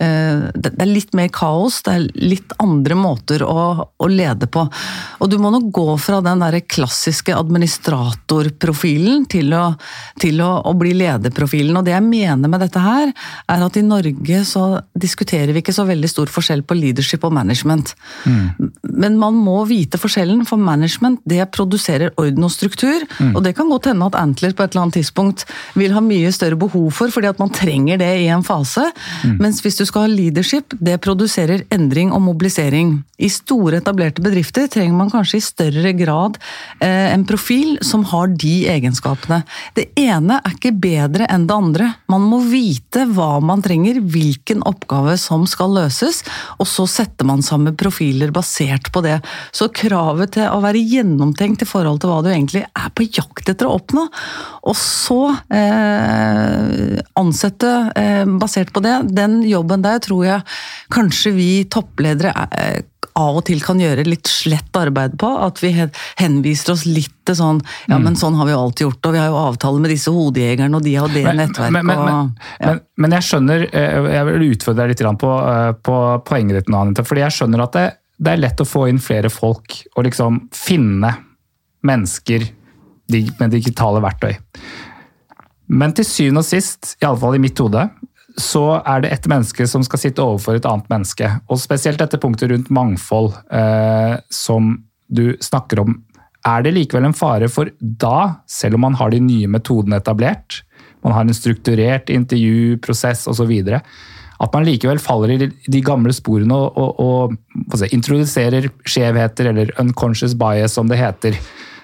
Det 0.00 0.70
er 0.80 0.88
litt 0.88 1.12
mer 1.16 1.28
kaos, 1.34 1.82
det 1.84 1.92
er 1.92 2.06
litt 2.16 2.54
andre 2.62 2.96
måter 2.96 3.44
å, 3.44 3.84
å 3.84 4.10
lede 4.10 4.48
på. 4.50 4.64
Og 5.20 5.30
du 5.30 5.36
må 5.42 5.52
nok 5.52 5.68
gå 5.76 5.86
fra 6.00 6.22
den 6.24 6.40
der 6.40 6.60
klassiske 6.64 7.36
administratorprofilen 7.36 8.80
profilen 8.80 9.26
til, 9.30 9.52
å, 9.54 9.74
til 10.20 10.40
å, 10.42 10.50
å, 10.66 10.74
bli 10.78 10.92
lederprofilen. 10.96 11.76
Og 11.76 11.86
det 11.86 11.94
jeg 11.94 12.06
mener 12.06 12.50
med 12.50 12.62
dette 12.62 12.80
her, 12.82 13.12
er 13.50 13.64
at 13.64 13.76
i 13.76 13.84
Norge 13.84 14.42
så 14.48 14.80
diskuterer 14.94 15.52
vi 15.52 15.62
ikke 15.62 15.74
så 15.76 15.86
veldig 15.88 16.10
stor 16.10 16.30
forskjell 16.30 16.62
på 16.64 16.76
leadership 16.78 17.24
og 17.26 17.34
management. 17.36 17.94
Mm. 18.24 18.70
Men 19.00 19.18
man 19.20 19.38
må 19.38 19.62
vite 19.68 20.00
forskjellen, 20.00 20.44
for 20.48 20.60
management 20.60 21.20
det 21.28 21.44
produserer 21.54 22.14
orden 22.20 22.46
og 22.46 22.54
struktur. 22.54 23.04
Mm. 23.18 23.34
Og 23.34 23.44
det 23.44 23.54
kan 23.58 23.70
godt 23.70 23.90
hende 23.90 24.08
at 24.10 24.18
Antler 24.20 24.54
på 24.56 24.64
et 24.64 24.74
eller 24.74 24.86
annet 24.86 25.00
tidspunkt 25.00 25.46
vil 25.78 25.94
ha 25.96 26.02
mye 26.04 26.32
større 26.34 26.58
behov 26.60 26.90
for, 26.96 27.12
fordi 27.12 27.30
at 27.30 27.40
man 27.42 27.52
trenger 27.54 28.00
det 28.00 28.10
i 28.24 28.30
en 28.32 28.46
fase. 28.46 28.86
Mm. 29.24 29.38
Mens 29.42 29.62
hvis 29.64 29.80
du 29.80 29.86
skal 29.90 30.06
ha 30.06 30.10
leadership, 30.10 30.74
det 30.78 31.00
produserer 31.04 31.66
endring 31.74 32.14
og 32.14 32.22
mobilisering. 32.24 33.00
I 33.20 33.28
store, 33.32 33.80
etablerte 33.82 34.22
bedrifter 34.24 34.68
trenger 34.70 34.96
man 34.96 35.10
kanskje 35.12 35.40
i 35.40 35.44
større 35.44 35.92
grad 35.98 36.38
eh, 36.80 37.10
en 37.12 37.26
profil 37.28 37.76
som 37.84 38.06
har 38.08 38.30
de 38.32 38.54
egenskapene. 38.72 39.42
Det 39.76 39.90
ene 40.00 40.38
er 40.40 40.54
ikke 40.56 40.72
bedre 40.80 41.28
enn 41.28 41.44
det 41.48 41.56
andre. 41.56 41.88
Man 42.12 42.24
må 42.30 42.40
vite 42.46 43.04
hva 43.10 43.42
man 43.44 43.60
trenger, 43.64 44.00
hvilken 44.00 44.64
oppgave 44.68 45.16
som 45.20 45.44
skal 45.50 45.74
løses, 45.76 46.22
og 46.56 46.68
så 46.70 46.86
setter 46.88 47.28
man 47.28 47.44
sammen 47.44 47.76
profiler 47.76 48.32
basert 48.32 48.88
på 48.94 49.04
det. 49.04 49.18
Så 49.52 49.68
kravet 49.74 50.36
til 50.38 50.48
å 50.48 50.62
være 50.64 50.80
gjennomtenkt 50.80 51.66
i 51.66 51.68
forhold 51.68 52.00
til 52.00 52.12
hva 52.12 52.22
du 52.24 52.30
egentlig 52.32 52.64
er 52.64 52.88
på 52.96 53.08
jakt 53.10 53.52
etter 53.52 53.68
å 53.68 53.76
oppnå, 53.76 54.06
og 54.70 54.76
så 54.78 55.20
eh, 55.52 57.00
ansette 57.20 57.70
eh, 57.98 58.24
basert 58.40 58.72
på 58.72 58.82
det, 58.84 58.96
den 59.16 59.40
jobben 59.48 59.79
der 59.84 60.00
tror 60.04 60.24
jeg 60.26 60.46
kanskje 60.92 61.34
vi 61.36 61.50
toppledere 61.70 62.32
er, 62.50 62.82
av 63.18 63.38
og 63.40 63.44
til 63.48 63.62
kan 63.64 63.80
gjøre 63.80 64.04
litt 64.06 64.28
slett 64.30 64.76
arbeid 64.76 65.16
på. 65.20 65.28
At 65.44 65.60
vi 65.62 65.72
henviser 66.20 66.74
oss 66.74 66.84
litt 66.88 67.14
til 67.28 67.36
sånn 67.38 67.60
Ja, 67.90 67.98
men 68.02 68.16
sånn 68.18 68.36
har 68.38 68.48
vi 68.48 68.54
jo 68.54 68.60
alltid 68.64 68.86
gjort, 68.86 69.08
og 69.08 69.16
vi 69.16 69.22
har 69.22 69.30
jo 69.32 69.40
avtale 69.40 69.82
med 69.82 69.92
disse 69.92 70.12
hodejegerne, 70.14 70.76
og 70.76 70.86
de 70.86 70.94
har 70.96 71.12
det 71.12 71.24
nettverket 71.26 71.76
men, 71.76 71.88
men, 71.90 72.04
men, 72.06 72.30
ja. 72.60 72.76
men, 72.96 73.16
jeg 73.18 73.28
skjønner 73.28 73.66
Jeg 73.66 74.28
vil 74.30 74.46
utfordre 74.50 74.86
deg 74.86 74.94
litt 74.94 75.24
på, 75.24 75.32
på 75.88 75.96
poenget 76.28 76.60
ditt 76.60 76.70
nå, 76.72 76.84
Anita. 76.84 77.06
Fordi 77.06 77.24
jeg 77.26 77.38
skjønner 77.38 77.64
at 77.66 77.76
det, 77.76 77.86
det, 78.20 78.34
er 78.34 78.44
lett 78.44 78.62
å 78.62 78.68
få 78.68 78.86
inn 78.90 79.02
flere 79.02 79.32
folk 79.32 79.80
og 79.96 80.06
liksom 80.06 80.44
finne 80.56 81.14
mennesker 81.86 82.46
med 83.10 83.50
digitale 83.50 84.02
verktøy. 84.04 84.36
Men 85.70 85.94
til 85.94 86.06
syvende 86.06 86.42
og 86.42 86.46
sist, 86.48 86.96
iallfall 87.02 87.36
i 87.38 87.42
mitt 87.42 87.58
hode, 87.62 87.84
så 88.40 88.80
er 88.80 89.04
det 89.04 89.12
et 89.14 89.26
menneske 89.30 89.66
som 89.68 89.84
skal 89.86 90.02
sitte 90.02 90.24
overfor 90.24 90.58
et 90.58 90.68
annet 90.68 90.88
menneske. 90.92 91.28
Og 91.50 91.60
spesielt 91.60 92.00
dette 92.00 92.20
punktet 92.20 92.52
rundt 92.52 92.70
mangfold, 92.72 93.34
eh, 93.52 94.16
som 94.32 94.76
du 95.10 95.36
snakker 95.42 95.82
om. 95.82 95.98
Er 96.46 96.64
det 96.64 96.72
likevel 96.76 97.10
en 97.10 97.16
fare 97.16 97.50
for 97.52 97.68
da, 97.80 98.42
selv 98.48 98.78
om 98.78 98.86
man 98.86 98.96
har 98.96 99.12
de 99.12 99.20
nye 99.20 99.50
metodene 99.50 100.00
etablert, 100.00 100.62
man 101.04 101.14
har 101.16 101.26
en 101.26 101.36
strukturert 101.36 102.12
intervjuprosess 102.12 103.26
osv., 103.30 103.52
at 104.40 104.54
man 104.56 104.64
likevel 104.64 105.00
faller 105.02 105.34
i 105.34 105.48
de 105.50 105.80
gamle 105.84 106.14
sporene 106.16 106.56
og, 106.56 106.78
og, 106.80 107.34
og 107.60 107.74
se, 107.76 107.90
introduserer 107.92 108.70
skjevheter, 108.88 109.50
eller 109.50 109.72
unconscious 109.82 110.32
bias, 110.38 110.72
som 110.78 110.88
det 110.88 110.96
heter. 110.96 111.36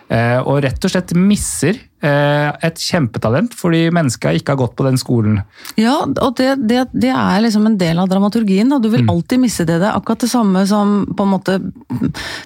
Eh, 0.09 0.39
og 0.41 0.63
rett 0.65 0.87
og 0.87 0.93
slett 0.93 1.13
misser 1.19 1.77
et 2.07 2.81
kjempetalent 2.81 3.55
fordi 3.57 3.87
mennesker 3.95 4.39
ikke 4.39 4.55
har 4.55 4.61
gått 4.61 4.77
på 4.79 4.87
den 4.87 4.99
skolen. 5.01 5.41
Ja, 5.81 5.99
og 6.05 6.37
det, 6.39 6.55
det, 6.69 6.87
det 6.93 7.13
er 7.13 7.43
liksom 7.45 7.67
en 7.69 7.79
del 7.81 7.99
av 8.03 8.11
dramaturgien. 8.11 8.71
Da. 8.73 8.79
Du 8.83 8.89
vil 8.93 9.05
mm. 9.05 9.13
alltid 9.13 9.43
misse 9.43 9.67
det. 9.69 9.79
Det 9.83 9.89
er 9.89 9.97
akkurat 9.97 10.25
det 10.25 10.31
samme 10.31 10.65
som 10.69 10.97
på 11.17 11.27
en 11.27 11.33
måte 11.33 11.59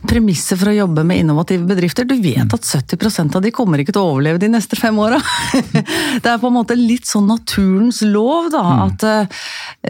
premisset 0.08 0.58
for 0.60 0.72
å 0.72 0.76
jobbe 0.76 1.04
med 1.06 1.24
innovative 1.24 1.66
bedrifter. 1.68 2.08
Du 2.08 2.16
vet 2.20 2.46
mm. 2.46 2.54
at 2.56 2.70
70% 2.94 3.38
av 3.38 3.44
de 3.44 3.54
kommer 3.54 3.82
ikke 3.82 3.94
til 3.96 4.02
å 4.02 4.14
overleve 4.14 4.42
de 4.42 4.50
neste 4.52 4.78
fem 4.78 4.96
åra. 5.00 5.20
det 6.22 6.26
er 6.26 6.40
på 6.40 6.50
en 6.50 6.58
måte 6.60 6.78
litt 6.78 7.08
sånn 7.10 7.28
naturens 7.30 8.02
lov, 8.06 8.50
da. 8.54 8.64
Mm. 8.70 8.82
At, 8.88 9.06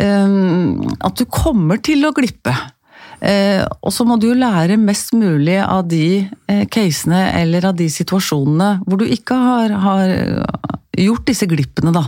um, 0.03 0.93
at 1.11 1.21
du 1.21 1.27
kommer 1.31 1.81
til 1.85 2.07
å 2.09 2.15
glippe. 2.17 2.55
Eh, 3.21 3.63
og 3.81 3.93
så 3.95 4.07
må 4.09 4.17
du 4.21 4.31
jo 4.31 4.39
lære 4.39 4.81
mest 4.81 5.15
mulig 5.17 5.59
av 5.61 5.87
de 5.91 6.25
eh, 6.49 6.65
casene 6.73 7.27
eller 7.41 7.71
av 7.71 7.77
de 7.79 7.91
situasjonene 7.93 8.73
hvor 8.87 9.01
du 9.01 9.07
ikke 9.09 9.37
har, 9.37 9.77
har 9.85 10.15
gjort 11.05 11.27
disse 11.29 11.47
glippene, 11.49 11.93
da. 11.95 12.05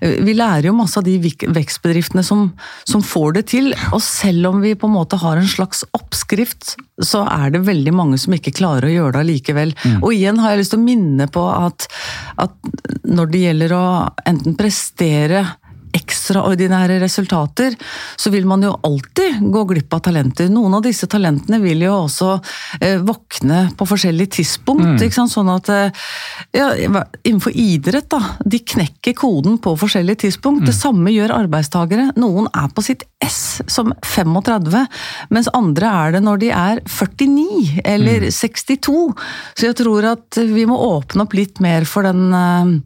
Eh, 0.00 0.20
vi 0.24 0.34
lærer 0.36 0.68
jo 0.68 0.76
masse 0.76 0.98
av 1.00 1.06
de 1.06 1.16
vekstbedriftene 1.20 2.24
som, 2.26 2.46
som, 2.88 3.02
får 3.04 3.38
det 3.38 3.44
til. 3.52 3.72
Og 3.92 4.00
selv 4.04 4.50
om 4.52 4.62
vi 4.64 4.74
på 4.78 4.88
en 4.88 4.96
måte 4.96 5.18
har 5.20 5.40
en 5.40 5.50
slags 5.50 5.84
oppskrift, 5.96 6.74
så 7.02 7.24
er 7.30 7.54
det 7.54 7.64
veldig 7.66 7.94
mange 7.94 8.20
som 8.20 8.34
ikke 8.36 8.54
klarer 8.56 8.88
å 8.88 8.94
gjøre 8.94 9.16
det 9.16 9.24
allikevel. 9.24 9.74
Mm. 9.84 9.98
Og 10.00 10.14
igjen 10.14 10.40
har 10.42 10.54
jeg 10.54 10.62
lyst 10.62 10.74
til 10.74 10.82
å 10.82 10.86
minne 10.86 11.28
på 11.34 11.44
at, 11.50 11.88
at 12.46 12.56
når 13.04 13.32
det 13.32 13.44
gjelder 13.44 13.76
å 13.76 13.84
enten 14.24 14.56
prestere 14.58 15.44
ekstraordinære 15.94 16.98
resultater, 17.02 17.76
så 18.16 18.32
vil 18.34 18.46
man 18.48 18.64
jo 18.64 18.74
alltid 18.86 19.42
gå 19.52 19.64
glipp 19.70 19.94
av 19.94 20.04
talenter. 20.08 20.50
Noen 20.52 20.78
av 20.78 20.84
disse 20.84 21.08
talentene 21.10 21.60
vil 21.62 21.84
jo 21.86 21.94
også 22.04 22.30
eh, 22.80 22.98
våkne 23.04 23.68
på 23.78 23.88
forskjellige 23.88 24.38
tidspunkt. 24.40 25.00
Mm. 25.00 25.28
Sånn 25.30 25.50
at 25.52 25.70
eh, 25.72 26.06
ja, 26.54 26.70
Innenfor 27.24 27.54
idrett, 27.54 28.08
da. 28.12 28.20
De 28.44 28.58
knekker 28.60 29.14
koden 29.16 29.56
på 29.62 29.74
forskjellige 29.78 30.24
tidspunkt. 30.26 30.64
Mm. 30.64 30.68
Det 30.68 30.76
samme 30.76 31.12
gjør 31.14 31.36
arbeidstagere. 31.36 32.10
Noen 32.20 32.48
er 32.52 32.70
på 32.74 32.84
sitt 32.84 33.04
S 33.24 33.62
som 33.70 33.92
35, 34.04 34.84
mens 35.34 35.50
andre 35.56 35.90
er 36.04 36.16
det 36.16 36.24
når 36.26 36.42
de 36.42 36.50
er 36.54 36.82
49 36.84 37.84
eller 37.84 38.26
mm. 38.26 38.34
62. 38.34 38.96
Så 39.54 39.70
jeg 39.70 39.78
tror 39.80 40.10
at 40.14 40.42
vi 40.44 40.66
må 40.68 40.78
åpne 40.90 41.24
opp 41.24 41.36
litt 41.38 41.62
mer 41.64 41.86
for 41.88 42.06
den 42.06 42.34
Eh, 42.34 42.80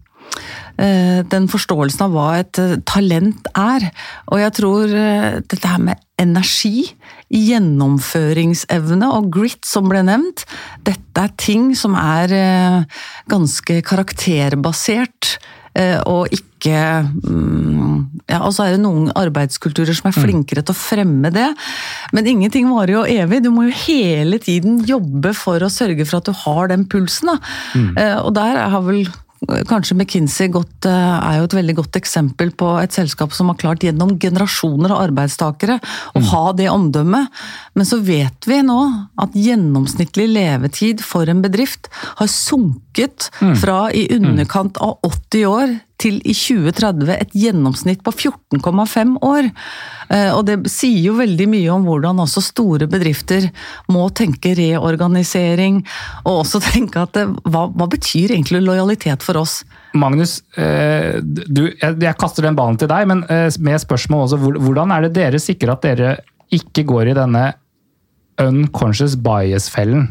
den 0.79 1.49
forståelsen 1.51 2.05
av 2.07 2.14
hva 2.14 2.29
et 2.38 2.59
eh, 2.62 2.77
talent 2.87 3.49
er. 3.59 3.88
Og 4.31 4.43
jeg 4.43 4.55
tror 4.61 4.95
eh, 4.95 5.41
dette 5.43 5.67
her 5.67 5.83
med 5.83 6.05
energi, 6.19 6.88
gjennomføringsevne 7.35 9.11
og 9.14 9.29
grit 9.35 9.67
som 9.69 9.91
ble 9.91 10.01
nevnt, 10.07 10.47
dette 10.87 11.23
er 11.23 11.35
ting 11.38 11.71
som 11.79 11.95
er 11.99 12.33
ganske 13.31 13.77
karakterbasert. 13.87 15.37
Og 16.09 16.33
ikke 16.35 16.73
mm, 17.05 18.25
ja, 18.33 18.41
Og 18.41 18.51
så 18.57 18.64
er 18.64 18.73
det 18.75 18.81
noen 18.83 19.12
arbeidskulturer 19.14 19.95
som 19.95 20.09
er 20.09 20.17
mm. 20.17 20.25
flinkere 20.25 20.64
til 20.64 20.75
å 20.75 20.81
fremme 20.81 21.31
det. 21.31 21.47
Men 22.17 22.27
ingenting 22.33 22.67
varer 22.73 22.97
jo 22.97 23.05
evig. 23.07 23.45
Du 23.45 23.53
må 23.55 23.69
jo 23.69 23.77
hele 23.85 24.41
tiden 24.43 24.81
jobbe 24.88 25.37
for 25.38 25.62
å 25.62 25.71
sørge 25.71 26.09
for 26.09 26.19
at 26.19 26.33
du 26.33 26.35
har 26.43 26.73
den 26.73 26.88
pulsen. 26.91 27.37
Mm. 27.79 27.95
Og 28.25 28.33
der 28.41 28.59
har 28.73 28.83
vel 28.88 29.07
Kanskje 29.46 29.94
McKinsey 29.94 30.51
godt, 30.51 30.87
eh, 30.87 30.90
er 30.90 31.38
jo 31.38 31.46
et 31.46 31.55
veldig 31.55 31.74
godt 31.79 31.96
eksempel 32.01 32.51
på 32.59 32.72
et 32.83 32.92
selskap 32.92 33.33
som 33.33 33.48
har 33.48 33.59
klart 33.61 33.85
gjennom 33.87 34.16
generasjoner 34.18 34.90
av 34.90 35.05
arbeidstakere 35.07 35.79
å 35.79 36.18
mm. 36.18 36.29
ha 36.33 36.44
det 36.59 36.68
omdømmet. 36.72 37.29
Men 37.79 37.87
så 37.87 38.01
vet 38.03 38.48
vi 38.51 38.61
nå 38.66 38.81
at 39.16 39.37
gjennomsnittlig 39.38 40.27
levetid 40.33 41.05
for 41.07 41.31
en 41.31 41.42
bedrift 41.44 41.87
har 42.18 42.27
sunket 42.27 43.31
mm. 43.38 43.55
fra 43.62 43.79
i 43.94 44.09
underkant 44.16 44.81
av 44.83 44.98
80 45.07 45.46
år 45.46 45.79
til 45.99 46.19
i 46.23 46.35
2030 46.37 47.11
et 47.15 47.35
gjennomsnitt 47.37 48.05
på 48.07 48.13
14,5 48.15 49.17
år. 49.27 49.49
Eh, 50.15 50.31
og 50.33 50.45
det 50.49 50.59
sier 50.71 51.01
jo 51.09 51.17
veldig 51.19 51.49
mye 51.51 51.73
om 51.75 51.87
hvordan 51.89 52.23
også 52.25 52.43
store 52.45 52.89
bedrifter 52.91 53.49
må 53.93 54.07
tenke 54.17 54.55
reorganisering, 54.59 55.83
og 56.25 56.45
også 56.45 56.63
tenke 56.71 57.03
at 57.03 57.19
eh, 57.21 57.35
hva, 57.51 57.67
hva 57.75 57.91
betyr 57.91 58.37
egentlig 58.37 58.63
lojalitet 58.67 59.27
for 59.27 59.41
oss? 59.43 59.61
Magnus, 59.99 60.39
eh, 60.61 61.19
du, 61.23 61.67
jeg 61.75 62.19
kaster 62.21 62.47
den 62.47 62.59
ballen 62.59 62.79
til 62.81 62.91
deg, 62.91 63.09
men 63.11 63.25
med 63.27 63.83
spørsmål 63.83 64.27
også. 64.27 64.39
Hvordan 64.63 64.93
er 64.95 65.07
det 65.07 65.17
dere 65.17 65.43
sikrer 65.43 65.75
at 65.75 65.85
dere 65.85 66.15
ikke 66.55 66.87
går 66.89 67.11
i 67.11 67.19
denne 67.19 67.45
unconscious 68.39 69.17
bias-fellen? 69.19 70.07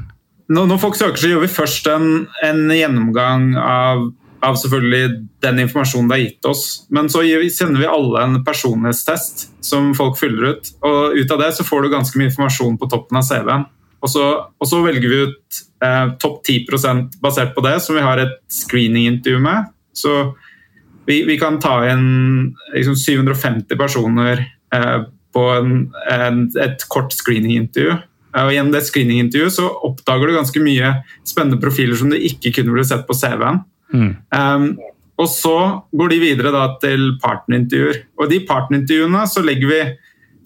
Når 0.52 0.80
folk 0.80 0.96
søker, 0.96 1.20
så 1.20 1.32
gjør 1.32 1.44
vi 1.44 1.52
først 1.52 1.90
en, 1.92 2.10
en 2.46 2.70
gjennomgang 2.72 3.50
av 3.60 4.06
av 4.46 4.58
selvfølgelig 4.60 5.28
den 5.42 5.62
informasjonen 5.64 6.10
det 6.10 6.16
har 6.16 6.24
gitt 6.24 6.50
oss. 6.50 6.64
Men 6.94 7.10
så 7.10 7.24
sender 7.54 7.82
vi 7.82 7.90
alle 7.90 8.24
en 8.24 8.44
personlighetstest 8.46 9.48
som 9.66 9.94
folk 9.98 10.20
fyller 10.20 10.54
ut. 10.54 10.72
Og 10.86 11.18
ut 11.18 11.34
av 11.34 11.42
det 11.42 11.54
så 11.58 11.66
får 11.66 11.84
du 11.84 11.94
ganske 11.94 12.20
mye 12.20 12.30
informasjon 12.32 12.78
på 12.78 12.90
toppen 12.92 13.20
av 13.20 13.26
CV-en. 13.28 13.66
Og 14.06 14.14
og 14.62 14.68
så, 14.70 14.82
velger 14.86 15.10
vi 15.10 15.22
ut 15.26 15.62
eh, 15.84 16.12
topp 16.22 16.44
10 16.46 16.68
basert 17.22 17.56
på 17.56 17.64
det, 17.66 17.80
som 17.82 17.98
vi 17.98 18.06
har 18.06 18.22
et 18.22 18.38
screening-intervju 18.54 19.40
med. 19.42 19.72
Så 19.94 20.14
vi, 21.08 21.24
vi, 21.26 21.38
kan 21.40 21.58
ta 21.60 21.80
inn 21.90 22.54
liksom 22.76 22.96
750 22.96 23.80
personer 23.80 24.44
eh, 24.76 25.00
på 25.34 25.48
en, 25.56 25.74
en, 26.14 26.44
et 26.62 26.86
kort 26.94 27.16
screening-intervju. 27.16 27.98
Og 28.38 28.54
Gjennom 28.54 28.74
det 28.76 28.84
screening-intervjuet 28.86 29.56
så 29.56 29.66
oppdager 29.88 30.30
du 30.30 30.38
ganske 30.38 30.62
mye 30.62 30.94
spennende 31.26 31.58
profiler 31.62 31.98
som 31.98 32.12
du 32.14 32.20
ikke 32.20 32.54
kunne 32.54 32.76
blitt 32.76 32.92
sett 32.92 33.08
på 33.08 33.18
CV-en. 33.18 33.64
Mm. 33.94 34.14
Um, 34.32 34.70
og 35.18 35.30
så 35.32 35.58
går 35.98 36.14
de 36.14 36.20
videre 36.22 36.52
da, 36.54 36.66
til 36.82 37.16
partnerintervjuer. 37.24 38.04
Og 38.22 38.30
de 38.32 38.42
partnerintervjuene 38.46 39.24
så 39.30 39.44
legger 39.46 39.72
vi 39.72 39.80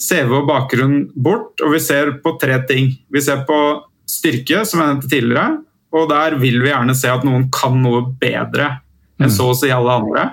CV 0.01 0.31
og 0.39 0.47
bakgrunn 0.49 1.01
bort, 1.13 1.59
og 1.61 1.75
vi 1.75 1.81
ser 1.83 2.15
på 2.23 2.35
tre 2.41 2.57
ting. 2.69 2.93
Vi 3.11 3.23
ser 3.23 3.43
på 3.47 3.57
styrke, 4.09 4.63
som 4.67 4.81
jeg 4.81 4.93
nevnte 4.93 5.11
tidligere, 5.11 5.59
og 5.91 6.07
der 6.09 6.37
vil 6.39 6.61
vi 6.63 6.71
gjerne 6.71 6.95
se 6.97 7.11
at 7.11 7.25
noen 7.27 7.49
kan 7.53 7.75
noe 7.83 8.05
bedre 8.21 8.77
enn 9.21 9.27
mm. 9.27 9.35
så 9.35 9.51
å 9.51 9.57
si 9.57 9.69
alle 9.73 9.97
andre. 10.01 10.29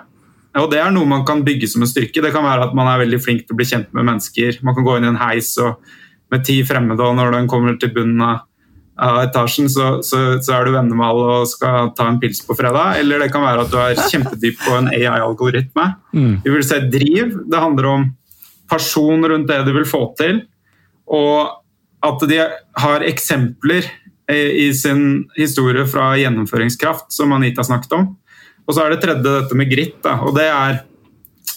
Og 0.59 0.71
det 0.73 0.81
er 0.81 0.93
noe 0.95 1.07
man 1.07 1.27
kan 1.29 1.43
bygge 1.47 1.69
som 1.71 1.83
en 1.85 1.91
styrke. 1.91 2.23
Det 2.25 2.33
kan 2.35 2.47
være 2.47 2.71
at 2.71 2.77
man 2.79 2.89
er 2.91 3.03
veldig 3.03 3.19
flink 3.23 3.45
til 3.45 3.55
å 3.55 3.59
bli 3.59 3.67
kjent 3.69 3.91
med 3.95 4.07
mennesker. 4.09 4.61
Man 4.67 4.75
kan 4.75 4.87
gå 4.87 4.97
inn 4.97 5.07
i 5.07 5.11
en 5.11 5.21
heis 5.21 5.53
med 6.33 6.45
ti 6.47 6.61
fremmede, 6.67 7.05
og 7.05 7.19
når 7.19 7.35
den 7.37 7.51
kommer 7.51 7.77
til 7.79 7.93
bunnen 7.95 8.23
av 8.25 8.48
av 8.99 9.21
etasjen, 9.23 9.69
så, 9.71 10.01
så, 10.03 10.19
så, 10.43 10.55
er 10.57 10.67
du 10.67 10.75
venner 10.75 10.99
med 10.99 11.07
alle 11.07 11.27
og 11.41 11.51
skal 11.51 11.93
ta 11.97 12.09
en 12.11 12.19
pils 12.23 12.41
på 12.45 12.57
fredag. 12.59 12.99
Eller 12.99 13.23
det 13.23 13.31
kan 13.35 13.45
være 13.47 13.65
at 13.65 13.73
du 13.73 13.79
er 13.79 14.01
kjempedyp 14.11 14.59
på 14.65 14.75
en 14.75 14.91
AI-algoritme. 14.91 15.87
Mm. 16.17 16.33
Vi 16.45 16.55
vil 16.55 16.67
se 16.67 16.81
driv. 16.91 17.37
Det 17.47 17.63
handler 17.63 17.91
om 17.93 18.09
person 18.69 19.25
rundt 19.31 19.49
det 19.49 19.63
du 19.69 19.73
vil 19.77 19.87
få 19.89 20.03
til. 20.19 20.43
Og 21.15 21.55
at 22.05 22.25
de 22.31 22.41
har 22.83 23.07
eksempler 23.07 23.87
i 24.29 24.69
sin 24.77 25.25
historie 25.39 25.87
fra 25.89 26.11
gjennomføringskraft, 26.21 27.07
som 27.15 27.33
Anita 27.33 27.65
snakket 27.65 27.95
om. 27.97 28.11
Og 28.69 28.75
så 28.77 28.85
er 28.85 28.93
det 28.93 29.01
tredje 29.01 29.25
dette 29.25 29.57
med 29.57 29.71
grit. 29.71 29.97
Da. 30.05 30.19
Og 30.27 30.35
det 30.37 30.49
er, 30.53 30.83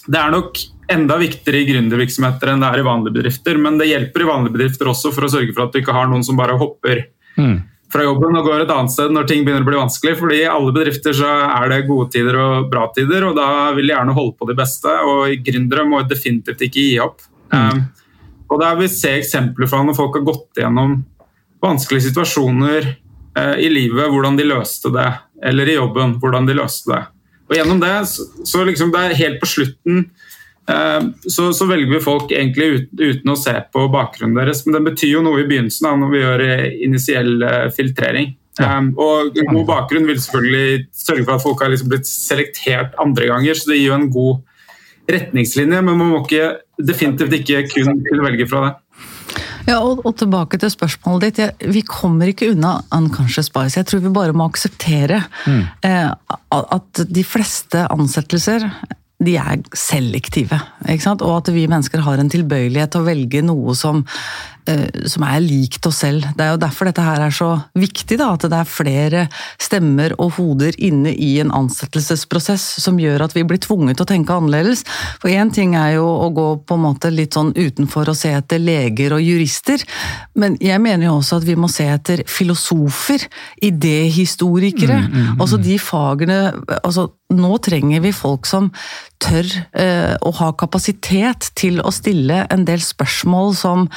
det 0.07 0.19
er 0.21 0.31
nok 0.31 0.61
enda 0.91 1.17
viktigere 1.19 1.61
i 1.61 1.67
gründervirksomheter 1.67 2.51
enn 2.51 2.63
det 2.63 2.69
er 2.69 2.81
i 2.81 2.85
vanlige 2.85 3.17
bedrifter. 3.17 3.59
Men 3.59 3.81
det 3.81 3.89
hjelper 3.89 4.23
i 4.23 4.29
vanlige 4.29 4.55
bedrifter 4.55 4.91
også 4.91 5.11
for 5.15 5.27
å 5.27 5.31
sørge 5.33 5.51
for 5.55 5.65
at 5.65 5.73
du 5.73 5.81
ikke 5.81 5.95
har 5.95 6.07
noen 6.11 6.23
som 6.25 6.39
bare 6.39 6.55
hopper 6.59 7.09
mm. 7.37 7.55
fra 7.93 8.05
jobben 8.05 8.37
og 8.39 8.47
går 8.47 8.63
et 8.63 8.73
annet 8.73 8.93
sted 8.93 9.13
når 9.13 9.27
ting 9.29 9.45
begynner 9.45 9.65
å 9.65 9.69
bli 9.69 9.79
vanskelig. 9.79 10.17
fordi 10.19 10.41
i 10.41 10.49
alle 10.49 10.73
bedrifter 10.75 11.15
så 11.17 11.31
er 11.47 11.71
det 11.71 11.87
gode 11.89 12.09
tider 12.13 12.37
og 12.39 12.69
bra 12.71 12.87
tider, 12.95 13.27
og 13.29 13.35
da 13.39 13.71
vil 13.77 13.87
de 13.87 13.95
gjerne 13.95 14.15
holde 14.17 14.35
på 14.39 14.49
de 14.49 14.57
beste. 14.57 14.95
Og 15.13 15.35
gründere 15.45 15.87
må 15.87 16.01
definitivt 16.07 16.63
ikke 16.67 16.85
gi 16.87 16.99
opp. 17.03 17.23
Mm. 17.53 17.69
Um, 17.69 17.81
Og 18.51 18.59
der 18.59 18.75
vil 18.75 18.89
vi 18.89 18.91
se 18.91 19.13
eksempler 19.15 19.69
fra 19.71 19.79
når 19.87 19.95
folk 19.95 20.17
har 20.17 20.27
gått 20.27 20.59
gjennom 20.59 20.97
vanskelige 21.63 22.09
situasjoner 22.09 22.89
uh, 23.37 23.55
i 23.55 23.69
livet, 23.71 24.09
hvordan 24.11 24.35
de 24.35 24.47
løste 24.49 24.91
det, 24.91 25.07
eller 25.47 25.69
i 25.69 25.77
jobben, 25.77 26.17
hvordan 26.19 26.49
de 26.49 26.57
løste 26.57 26.91
det. 26.91 27.03
Og 27.47 27.55
gjennom 27.55 27.79
det, 27.79 27.93
så, 28.07 28.25
så 28.47 28.65
liksom 28.67 28.91
det 28.91 29.05
er 29.05 29.19
helt 29.19 29.39
på 29.39 29.47
slutten 29.53 30.05
så, 30.69 31.47
så, 31.53 31.65
velger 31.67 31.89
vi 31.89 32.03
folk 32.03 32.31
egentlig 32.31 32.67
uten, 32.75 32.99
uten, 33.01 33.31
å 33.33 33.39
se 33.39 33.53
på 33.73 33.87
bakgrunnen 33.91 34.37
deres. 34.37 34.63
Men 34.65 34.77
det 34.77 34.91
betyr 34.91 35.15
jo 35.15 35.23
noe 35.25 35.41
i 35.41 35.47
begynnelsen 35.49 35.87
da, 35.87 35.95
når 35.99 36.13
vi 36.13 36.21
gjør 36.21 36.45
eh, 36.45 36.67
initiell 36.85 37.33
eh, 37.47 37.65
filtrering. 37.75 38.35
Ja. 38.59 38.77
Um, 38.77 38.91
og 38.99 39.37
en 39.39 39.47
god 39.55 39.65
bakgrunn 39.69 40.07
vil 40.09 40.19
selvfølgelig 40.21 40.85
sørge 40.95 41.25
for 41.25 41.37
at 41.37 41.43
folk 41.43 41.63
har 41.63 41.71
liksom 41.71 41.91
blitt 41.91 42.09
selektert 42.09 42.97
andre 43.01 43.29
ganger, 43.31 43.57
så 43.57 43.71
det 43.71 43.79
gir 43.79 43.89
jo 43.89 43.97
en 43.97 44.09
god 44.11 45.11
retningslinje, 45.11 45.81
men 45.81 45.97
man 45.97 46.11
må 46.11 46.21
ikke, 46.21 46.53
definitivt 46.81 47.39
ikke 47.39 47.63
kun 47.71 48.03
kunne 48.05 48.27
velge 48.27 48.47
fra 48.51 48.65
det. 48.67 48.73
Ja, 49.67 49.77
og, 49.79 50.01
og, 50.03 50.15
tilbake 50.17 50.57
til 50.59 50.71
spørsmålet 50.73 51.23
ditt. 51.27 51.41
Jeg, 51.43 51.71
vi 51.73 51.83
kommer 51.85 52.31
ikke 52.31 52.49
unna 52.51 52.79
unconscious 52.95 53.51
bias. 53.53 53.77
Jeg 53.77 53.87
tror 53.87 54.01
vi 54.03 54.13
bare 54.13 54.35
må 54.35 54.47
akseptere 54.49 55.21
mm. 55.45 55.61
eh, 55.87 56.09
at 56.57 57.03
de 57.07 57.23
fleste 57.25 57.85
ansettelser 57.93 58.65
de 59.21 59.35
er 59.37 59.61
selektive. 59.77 60.59
Og 60.87 61.33
at 61.35 61.51
vi 61.53 61.67
mennesker 61.69 62.03
har 62.05 62.21
en 62.21 62.31
tilbøyelighet 62.31 62.93
til 62.93 63.03
å 63.03 63.07
velge 63.07 63.43
noe 63.45 63.75
som 63.77 64.03
som 65.09 65.23
er 65.25 65.39
likt 65.43 65.85
oss 65.89 66.01
selv. 66.03 66.25
Det 66.37 66.45
er 66.45 66.53
jo 66.53 66.61
derfor 66.61 66.87
dette 66.89 67.05
her 67.05 67.23
er 67.25 67.33
så 67.35 67.49
viktig, 67.77 68.17
da, 68.19 68.31
at 68.35 68.45
det 68.45 68.57
er 68.57 68.69
flere 68.69 69.23
stemmer 69.61 70.15
og 70.21 70.35
hoder 70.37 70.75
inne 70.81 71.13
i 71.13 71.33
en 71.43 71.53
ansettelsesprosess 71.55 72.65
som 72.83 72.99
gjør 73.01 73.25
at 73.25 73.35
vi 73.35 73.45
blir 73.47 73.61
tvunget 73.61 73.99
til 73.99 74.05
å 74.05 74.11
tenke 74.11 74.35
annerledes. 74.35 74.83
For 75.21 75.31
én 75.33 75.53
ting 75.53 75.75
er 75.79 75.95
jo 75.97 76.07
å 76.07 76.29
gå 76.35 76.47
på 76.67 76.77
en 76.77 76.85
måte 76.85 77.11
litt 77.13 77.37
sånn 77.37 77.53
utenfor 77.57 78.11
og 78.11 78.17
se 78.17 78.33
etter 78.37 78.61
leger 78.61 79.15
og 79.17 79.23
jurister, 79.25 79.83
men 80.39 80.57
jeg 80.61 80.81
mener 80.83 81.09
jo 81.09 81.17
også 81.19 81.41
at 81.41 81.47
vi 81.47 81.57
må 81.59 81.69
se 81.71 81.87
etter 81.91 82.25
filosofer, 82.29 83.27
idéhistorikere. 83.63 85.01
Mm, 85.01 85.09
mm, 85.11 85.25
mm. 85.31 85.41
Altså 85.41 85.59
de 85.61 85.77
fagene 85.81 86.39
altså 86.81 87.09
nå 87.31 87.57
trenger 87.63 88.03
vi 88.03 88.11
folk 88.15 88.47
som 88.49 88.69
tør 89.21 89.47
eh, 89.77 90.13
å 90.19 90.31
ha 90.39 90.51
kapasitet 90.57 91.51
til 91.59 91.79
å 91.83 91.93
stille 91.93 92.43
en 92.51 92.65
del 92.67 92.81
spørsmål 92.83 93.53
som, 93.57 93.87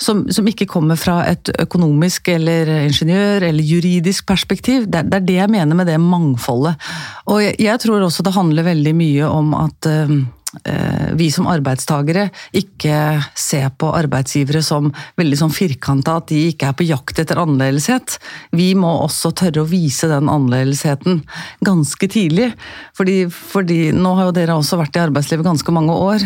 som, 0.00 0.24
som, 0.30 0.46
ikke 0.46 0.68
kommer 0.70 0.98
fra 1.00 1.20
et 1.26 1.50
økonomisk 1.58 2.30
eller 2.30 2.70
ingeniør 2.84 3.48
eller 3.50 3.66
juridisk 3.66 4.26
perspektiv. 4.30 4.86
Det, 4.86 5.04
det, 5.10 5.20
er 5.20 5.28
det 5.28 5.38
jeg 5.40 5.54
mener 5.54 5.78
med 5.78 5.90
det 5.90 5.98
mangfoldet. 6.02 6.78
Og 7.26 7.42
jeg, 7.42 7.58
jeg 7.66 7.82
tror 7.82 8.06
også 8.06 8.26
det 8.26 8.36
handler 8.36 8.68
veldig 8.70 8.94
mye 8.98 9.30
om 9.30 9.54
at 9.58 9.90
eh, 9.90 10.18
Eh, 10.64 11.08
vi 11.12 11.26
som 11.28 11.46
arbeidstagere 11.50 12.30
ikke 12.56 13.20
ser 13.36 13.68
på 13.76 13.90
arbeidsgivere 13.92 14.62
som 14.64 14.88
veldig 15.20 15.36
sånn 15.42 15.52
firkanta, 15.52 16.14
at 16.18 16.30
de 16.32 16.38
ikke 16.48 16.70
er 16.70 16.78
på 16.78 16.86
jakt 16.88 17.20
etter 17.20 17.40
annerledeshet. 17.42 18.16
Vi 18.56 18.70
må 18.78 18.94
også 19.02 19.34
tørre 19.36 19.66
å 19.66 19.68
vise 19.68 20.08
den 20.08 20.30
annerledesheten 20.32 21.20
ganske 21.68 22.08
tidlig. 22.08 22.54
Fordi, 22.96 23.18
fordi 23.28 23.90
nå 23.92 24.14
har 24.16 24.30
jo 24.30 24.36
dere 24.40 24.56
også 24.56 24.80
vært 24.80 24.96
i 24.96 25.04
arbeidslivet 25.04 25.50
ganske 25.50 25.74
mange 25.76 26.00
år. 26.08 26.24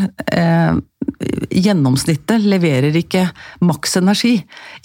Gjennomsnittet 1.53 2.45
leverer 2.49 2.97
ikke 2.97 3.27
maks 3.65 3.97
energi. 4.01 4.35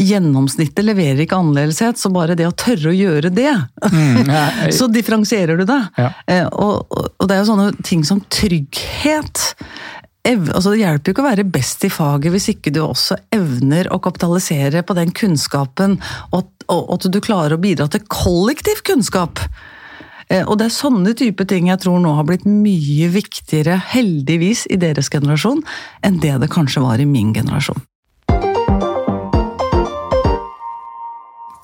Gjennomsnittet 0.01 0.85
leverer 0.85 1.23
ikke 1.23 1.39
annerledeshet, 1.39 1.99
så 1.99 2.11
bare 2.13 2.35
det 2.37 2.47
å 2.49 2.55
tørre 2.57 2.91
å 2.91 2.95
gjøre 2.95 3.31
det, 3.33 3.53
mm, 3.91 4.31
ja, 4.31 4.47
så 4.77 4.89
differensierer 4.91 5.59
du 5.59 5.65
det. 5.67 5.79
Ja. 5.97 6.09
Eh, 6.27 6.45
og, 6.47 6.87
og, 6.91 7.23
det 7.27 7.37
er 7.37 7.43
jo 7.43 7.49
sånne 7.51 7.69
ting 7.87 8.03
som 8.07 8.21
trygghet. 8.33 9.45
Altså, 10.27 10.73
det 10.73 10.81
hjelper 10.81 11.07
jo 11.07 11.15
ikke 11.15 11.23
å 11.23 11.29
være 11.29 11.47
best 11.47 11.85
i 11.87 11.91
faget 11.93 12.33
hvis 12.33 12.49
ikke 12.51 12.73
du 12.75 12.81
også 12.83 13.15
evner 13.35 13.87
å 13.95 14.01
kapitalisere 14.03 14.83
på 14.83 14.97
den 14.97 15.13
kunnskapen, 15.15 15.95
og, 16.35 16.51
og 16.67 16.93
at 16.97 17.07
du 17.13 17.19
klarer 17.23 17.55
å 17.55 17.63
bidra 17.63 17.87
til 17.91 18.03
kollektiv 18.11 18.83
kunnskap. 18.87 19.39
Eh, 20.29 20.43
og 20.43 20.57
det 20.59 20.67
er 20.67 20.75
sånne 20.75 21.13
type 21.17 21.45
ting 21.47 21.69
jeg 21.71 21.81
tror 21.83 22.01
nå 22.03 22.13
har 22.17 22.27
blitt 22.27 22.47
mye 22.47 23.07
viktigere, 23.13 23.77
heldigvis, 23.93 24.65
i 24.71 24.79
deres 24.79 25.11
generasjon, 25.13 25.63
enn 26.03 26.19
det 26.23 26.35
det 26.43 26.51
kanskje 26.51 26.83
var 26.83 26.99
i 26.99 27.07
min 27.07 27.33
generasjon. 27.35 27.79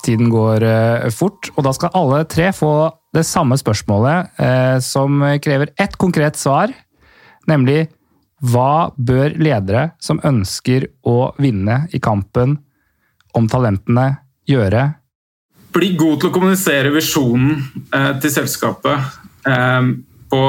Tiden 0.04 0.28
går 0.32 0.64
eh, 0.68 1.10
fort, 1.12 1.50
og 1.56 1.64
da 1.64 1.74
skal 1.76 1.94
alle 1.96 2.24
tre 2.28 2.50
få 2.56 2.72
det 3.14 3.24
samme 3.28 3.56
spørsmålet, 3.60 4.34
eh, 4.40 4.78
som 4.84 5.22
krever 5.44 5.72
ett 5.80 5.96
konkret 6.00 6.40
svar, 6.40 6.72
nemlig 7.48 7.86
hva 8.44 8.90
bør 8.96 9.36
ledere 9.40 9.90
som 10.02 10.20
ønsker 10.24 10.88
å 11.08 11.32
vinne 11.40 11.84
i 11.96 12.00
kampen 12.02 12.58
om 13.34 13.48
talentene, 13.48 14.18
gjøre 14.44 14.82
bli 15.74 15.92
god 15.98 16.20
til 16.20 16.30
å 16.30 16.34
kommunisere 16.34 16.92
visjonen 16.94 17.58
eh, 17.94 18.10
til 18.22 18.32
selskapet 18.32 19.48
eh, 19.50 19.88
på, 20.30 20.42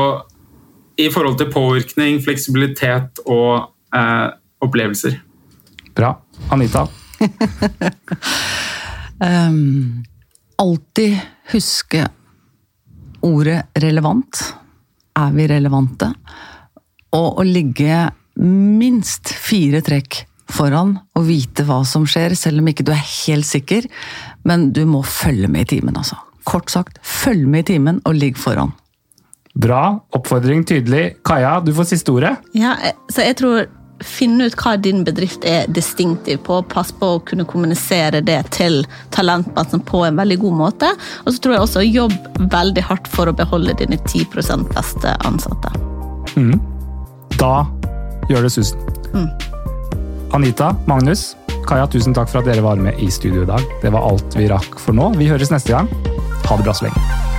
i 1.01 1.07
forhold 1.13 1.39
til 1.41 1.51
påvirkning, 1.53 2.19
fleksibilitet 2.25 3.23
og 3.25 3.71
eh, 3.95 4.27
opplevelser. 4.65 5.17
Bra. 5.95 6.13
Anita? 6.53 6.85
um, 9.23 10.03
alltid 10.65 11.17
huske 11.53 12.03
ordet 13.25 13.63
relevant. 13.81 14.43
Er 15.15 15.33
vi 15.35 15.47
relevante? 15.49 16.11
Og 17.15 17.41
å 17.41 17.45
ligge 17.47 18.03
minst 18.35 19.31
fire 19.31 19.79
trekk 19.85 20.25
foran 20.51 20.97
og 21.17 21.25
vite 21.27 21.63
hva 21.65 21.79
som 21.87 22.05
skjer, 22.07 22.35
selv 22.37 22.61
om 22.61 22.69
ikke 22.69 22.85
du 22.85 22.91
er 22.93 23.01
helt 23.01 23.47
sikker. 23.47 23.87
Men 24.45 24.69
du 24.73 24.83
må 24.89 25.03
følge 25.03 25.49
med 25.51 25.65
i 25.65 25.77
timen, 25.77 25.97
altså. 25.97 26.17
Kort 26.45 26.69
sagt, 26.69 26.99
følg 27.01 27.47
med 27.49 27.65
i 27.65 27.73
timen 27.73 28.01
og 28.05 28.17
ligg 28.17 28.37
foran. 28.37 28.75
Bra. 29.55 29.99
Oppfordring 30.13 30.65
tydelig. 30.67 31.15
Kaja, 31.25 31.57
du 31.63 31.71
får 31.73 31.89
siste 31.93 32.13
ordet. 32.13 32.35
Ja, 32.57 32.75
så 33.09 33.25
jeg 33.25 33.39
tror 33.41 33.65
Finne 34.03 34.49
ut 34.49 34.55
hva 34.59 34.73
din 34.75 35.05
bedrift 35.07 35.45
er 35.47 35.69
distinktiv 35.71 36.41
på. 36.43 36.57
Pass 36.67 36.89
på 36.91 37.13
å 37.15 37.21
kunne 37.23 37.45
kommunisere 37.47 38.19
det 38.27 38.41
til 38.51 38.81
talentmassen 39.15 39.79
på 39.87 40.01
en 40.03 40.19
veldig 40.19 40.37
god 40.41 40.57
måte. 40.59 40.89
Og 41.23 41.31
så 41.31 41.39
tror 41.39 41.55
jeg 41.55 41.63
også 41.63 41.85
jobb 41.85 42.15
veldig 42.51 42.83
hardt 42.89 43.07
for 43.07 43.31
å 43.31 43.35
beholde 43.39 43.77
dine 43.79 43.95
10% 44.03 44.67
beste 44.75 45.15
ansatte. 45.23 45.71
Mm. 46.35 46.59
Da 47.39 47.63
gjør 48.27 48.49
det 48.49 48.51
susen. 48.57 48.83
Mm. 49.15 49.31
Anita, 50.35 50.73
Magnus, 50.91 51.29
Kaja, 51.65 51.87
tusen 51.89 52.13
takk 52.13 52.29
for 52.29 52.43
at 52.43 52.49
dere 52.49 52.61
var 52.61 52.77
med 52.81 52.99
i 53.01 53.09
studio 53.09 53.41
i 53.41 53.49
dag. 53.49 53.63
Det 53.81 53.89
var 53.93 54.05
alt 54.05 54.37
vi 54.37 54.49
rakk 54.51 54.77
for 54.81 54.93
nå. 54.97 55.09
Vi 55.17 55.29
høres 55.31 55.53
neste 55.53 55.73
gang. 55.73 55.89
Ha 56.45 56.59
det 56.59 56.67
bra 56.67 56.75
så 56.77 56.85
lenge. 56.85 57.34